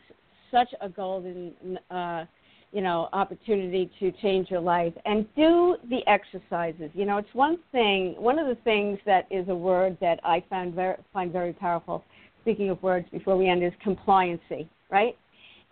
such 0.50 0.68
a 0.80 0.88
golden, 0.88 1.78
uh, 1.90 2.24
you 2.72 2.82
know, 2.82 3.08
opportunity 3.14 3.90
to 3.98 4.12
change 4.20 4.50
your 4.50 4.60
life 4.60 4.92
and 5.06 5.26
do 5.36 5.76
the 5.88 6.06
exercises. 6.06 6.90
You 6.92 7.06
know, 7.06 7.16
it's 7.16 7.34
one 7.34 7.58
thing. 7.72 8.14
One 8.18 8.38
of 8.38 8.46
the 8.46 8.60
things 8.62 8.98
that 9.06 9.26
is 9.30 9.48
a 9.48 9.54
word 9.54 9.96
that 10.02 10.20
I 10.22 10.44
found 10.50 10.74
very 10.74 10.96
find 11.14 11.32
very 11.32 11.54
powerful 11.54 12.04
speaking 12.42 12.70
of 12.70 12.82
words 12.82 13.06
before 13.10 13.36
we 13.36 13.48
end, 13.48 13.62
is 13.62 13.72
compliancy, 13.84 14.68
right? 14.90 15.16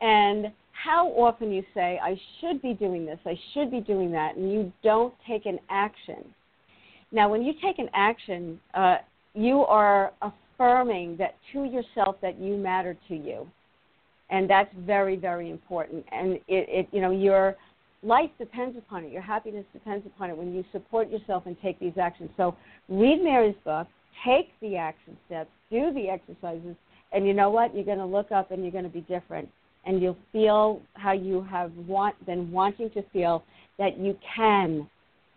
And 0.00 0.52
how 0.72 1.09
often 1.09 1.50
you 1.50 1.62
say, 1.74 1.98
I 2.02 2.20
should 2.40 2.61
be 2.61 2.74
doing 2.74 3.07
this, 3.07 3.18
I 3.24 3.38
should 3.55 3.70
be 3.70 3.81
doing 3.81 4.12
that, 4.12 4.37
and 4.37 4.52
you 4.52 4.72
don't 4.83 5.14
take 5.26 5.46
an 5.46 5.59
action. 5.70 6.24
Now, 7.12 7.31
when 7.31 7.42
you 7.42 7.55
take 7.62 7.79
an 7.79 7.88
action, 7.94 8.61
uh, 8.74 8.96
you 9.35 9.61
are 9.61 10.12
affirming 10.22 11.16
that 11.18 11.37
to 11.52 11.64
yourself 11.64 12.16
that 12.22 12.38
you 12.38 12.57
matter 12.57 12.96
to 13.09 13.14
you. 13.14 13.46
And 14.31 14.50
that's 14.50 14.70
very, 14.81 15.16
very 15.16 15.50
important. 15.50 16.05
And 16.11 16.33
it, 16.33 16.42
it 16.48 16.88
you 16.90 17.00
know, 17.00 17.12
your 17.12 17.57
life 18.02 18.31
depends 18.38 18.76
upon 18.76 19.05
it. 19.05 19.12
Your 19.12 19.22
happiness 19.22 19.64
depends 19.72 20.05
upon 20.07 20.31
it 20.31 20.37
when 20.37 20.52
you 20.52 20.64
support 20.72 21.11
yourself 21.11 21.44
and 21.46 21.57
take 21.62 21.79
these 21.79 21.96
actions. 22.00 22.31
So 22.37 22.57
read 22.88 23.22
Mary's 23.22 23.55
book, 23.64 23.87
take 24.24 24.48
the 24.61 24.76
action 24.76 25.16
steps, 25.26 25.50
do 25.70 25.92
the 25.92 26.09
exercises, 26.09 26.76
and 27.12 27.26
you 27.26 27.35
know 27.35 27.50
what? 27.50 27.74
You're 27.74 27.85
going 27.85 27.98
to 27.98 28.07
look 28.07 28.33
up 28.33 28.50
and 28.50 28.62
you're 28.62 28.72
going 28.72 28.85
to 28.85 28.90
be 28.90 29.02
different. 29.02 29.48
And 29.85 30.02
you'll 30.02 30.18
feel 30.33 30.83
how 30.94 31.12
you 31.12 31.42
have 31.42 31.70
want, 31.87 32.24
been 32.26 32.50
wanting 32.50 32.90
to 32.90 33.02
feel 33.12 33.44
that 33.79 33.98
you 33.98 34.18
can, 34.35 34.88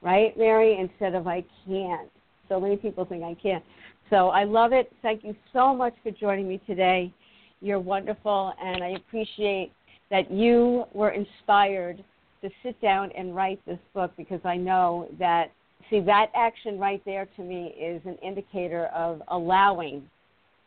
right, 0.02 0.36
Mary, 0.38 0.78
instead 0.80 1.13
of 1.13 1.28
I 1.28 1.44
can't. 1.68 2.10
So 2.48 2.60
many 2.60 2.76
people 2.76 3.06
think 3.06 3.24
I 3.24 3.36
can't. 3.36 3.63
So 4.10 4.30
I 4.30 4.46
love 4.46 4.74
it. 4.74 4.92
Thank 5.04 5.24
you 5.24 5.36
so 5.54 5.76
much 5.76 5.94
for 6.02 6.10
joining 6.10 6.48
me 6.48 6.60
today. 6.65 7.13
You're 7.62 7.80
wonderful, 7.80 8.54
and 8.60 8.84
I 8.84 8.89
appreciate 8.89 9.72
that 10.10 10.32
you 10.32 10.86
were 10.94 11.12
inspired 11.12 12.04
to 12.42 12.50
sit 12.63 12.82
down 12.82 13.12
and 13.15 13.36
write 13.36 13.63
this 13.68 13.78
book 13.94 14.12
because 14.18 14.39
I 14.44 14.56
know 14.58 15.10
that 15.20 15.52
see 15.89 16.00
that 16.02 16.32
action 16.36 16.80
right 16.80 17.02
there 17.06 17.28
to 17.36 17.44
me 17.44 17.76
is 17.80 18.02
an 18.06 18.15
indicator 18.24 18.88
of 18.88 19.22
allowing 19.28 20.04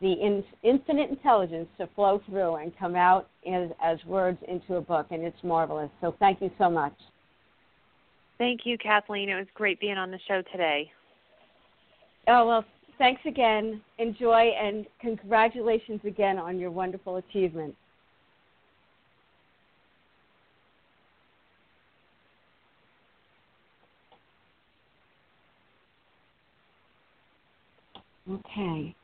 the 0.01 0.11
in, 0.11 0.43
infinite 0.63 1.09
intelligence 1.09 1.67
to 1.77 1.87
flow 1.95 2.21
through 2.27 2.55
and 2.55 2.77
come 2.77 2.95
out 2.95 3.29
as, 3.49 3.69
as 3.81 3.97
words 4.05 4.37
into 4.47 4.75
a 4.75 4.81
book, 4.81 5.07
and 5.11 5.23
it's 5.23 5.43
marvelous. 5.43 5.89
So 6.01 6.15
thank 6.19 6.41
you 6.41 6.51
so 6.57 6.69
much. 6.69 6.93
Thank 8.37 8.61
you, 8.65 8.77
Kathleen. 8.77 9.29
It 9.29 9.35
was 9.35 9.47
great 9.53 9.79
being 9.79 9.97
on 9.97 10.11
the 10.11 10.19
show 10.27 10.41
today. 10.51 10.91
Oh, 12.27 12.47
well, 12.47 12.65
thanks 12.97 13.21
again. 13.25 13.81
Enjoy, 13.99 14.51
and 14.59 14.85
congratulations 14.99 16.01
again 16.05 16.37
on 16.37 16.59
your 16.59 16.71
wonderful 16.71 17.17
achievement. 17.17 17.75
Okay. 28.29 28.95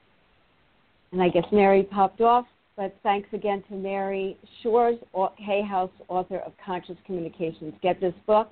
And 1.11 1.21
I 1.21 1.29
guess 1.29 1.45
Mary 1.51 1.83
popped 1.83 2.21
off, 2.21 2.45
but 2.75 2.95
thanks 3.03 3.29
again 3.33 3.63
to 3.69 3.75
Mary 3.75 4.37
Shores, 4.61 4.97
Hay 5.37 5.63
House, 5.63 5.91
author 6.07 6.39
of 6.39 6.53
Conscious 6.63 6.97
Communications. 7.05 7.73
Get 7.81 7.99
this 7.99 8.13
book. 8.27 8.51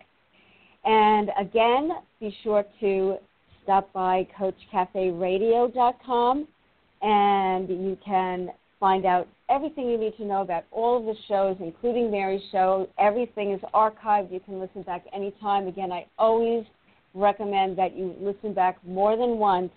And 0.86 1.30
again, 1.40 1.92
be 2.20 2.36
sure 2.44 2.66
to 2.80 3.18
stop 3.64 3.94
by 3.94 4.28
CoachCafeRadio.com 4.40 6.48
and 7.02 7.70
you 7.70 7.98
can 8.04 8.50
find 8.80 9.06
out 9.06 9.28
everything 9.50 9.90
you 9.90 9.98
need 9.98 10.16
to 10.18 10.26
know 10.26 10.42
about 10.42 10.66
all 10.72 10.98
of 10.98 11.06
the 11.06 11.16
shows, 11.28 11.58
including 11.60 12.12
Mary's 12.12 12.42
show. 12.52 12.88
Everything 13.00 13.54
is 13.54 13.62
archived. 13.74 14.32
You 14.32 14.40
can 14.40 14.60
listen 14.60 14.84
back 14.84 15.06
anytime. 15.14 15.68
Again, 15.68 15.92
I 15.92 16.06
always 16.18 16.66
recommend 17.14 17.78
that 17.78 17.96
you 17.96 18.16
listen 18.20 18.54
back 18.54 18.78
more 18.86 19.18
than 19.18 19.38
once 19.38 19.72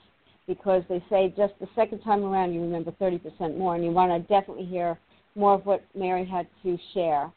because 0.50 0.82
they 0.88 1.02
say 1.08 1.32
just 1.36 1.54
the 1.60 1.68
second 1.76 2.00
time 2.00 2.24
around 2.24 2.52
you 2.52 2.60
remember 2.60 2.90
30% 3.00 3.56
more, 3.56 3.76
and 3.76 3.84
you 3.84 3.92
want 3.92 4.10
to 4.10 4.18
definitely 4.28 4.66
hear 4.66 4.98
more 5.36 5.54
of 5.54 5.64
what 5.64 5.84
Mary 5.94 6.26
had 6.26 6.48
to 6.64 6.76
share. 6.92 7.30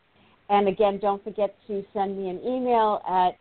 And 0.49 0.67
again, 0.67 0.97
don't 0.99 1.23
forget 1.23 1.56
to 1.67 1.86
send 1.93 2.17
me 2.17 2.30
an 2.30 2.41
email 2.43 3.04
at 3.08 3.38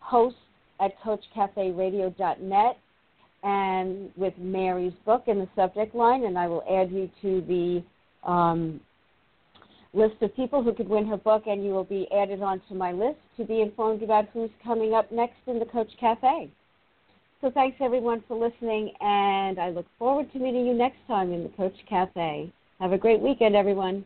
host 0.00 0.34
at 0.80 1.00
coachcaferadio.net 1.02 2.78
and 3.44 4.10
with 4.16 4.34
Mary's 4.38 4.92
book 5.06 5.24
in 5.28 5.38
the 5.38 5.48
subject 5.54 5.94
line, 5.94 6.24
and 6.24 6.36
I 6.36 6.48
will 6.48 6.64
add 6.68 6.90
you 6.90 7.08
to 7.22 7.40
the 7.46 8.28
um, 8.28 8.80
list 9.94 10.14
of 10.20 10.34
people 10.34 10.64
who 10.64 10.72
could 10.72 10.88
win 10.88 11.06
her 11.06 11.16
book, 11.16 11.44
and 11.46 11.64
you 11.64 11.70
will 11.70 11.84
be 11.84 12.08
added 12.12 12.42
onto 12.42 12.74
my 12.74 12.90
list 12.90 13.18
to 13.36 13.44
be 13.44 13.60
informed 13.60 14.02
about 14.02 14.28
who's 14.32 14.50
coming 14.64 14.94
up 14.94 15.12
next 15.12 15.38
in 15.46 15.60
the 15.60 15.64
Coach 15.66 15.90
Cafe. 16.00 16.50
So 17.42 17.50
thanks 17.50 17.76
everyone 17.80 18.22
for 18.28 18.36
listening, 18.36 18.92
and 19.00 19.58
I 19.58 19.70
look 19.70 19.86
forward 19.98 20.32
to 20.32 20.38
meeting 20.38 20.64
you 20.64 20.74
next 20.74 20.98
time 21.08 21.32
in 21.32 21.42
the 21.42 21.48
Coach 21.48 21.74
Cafe. 21.88 22.52
Have 22.78 22.92
a 22.92 22.98
great 22.98 23.18
weekend, 23.18 23.56
everyone. 23.56 24.04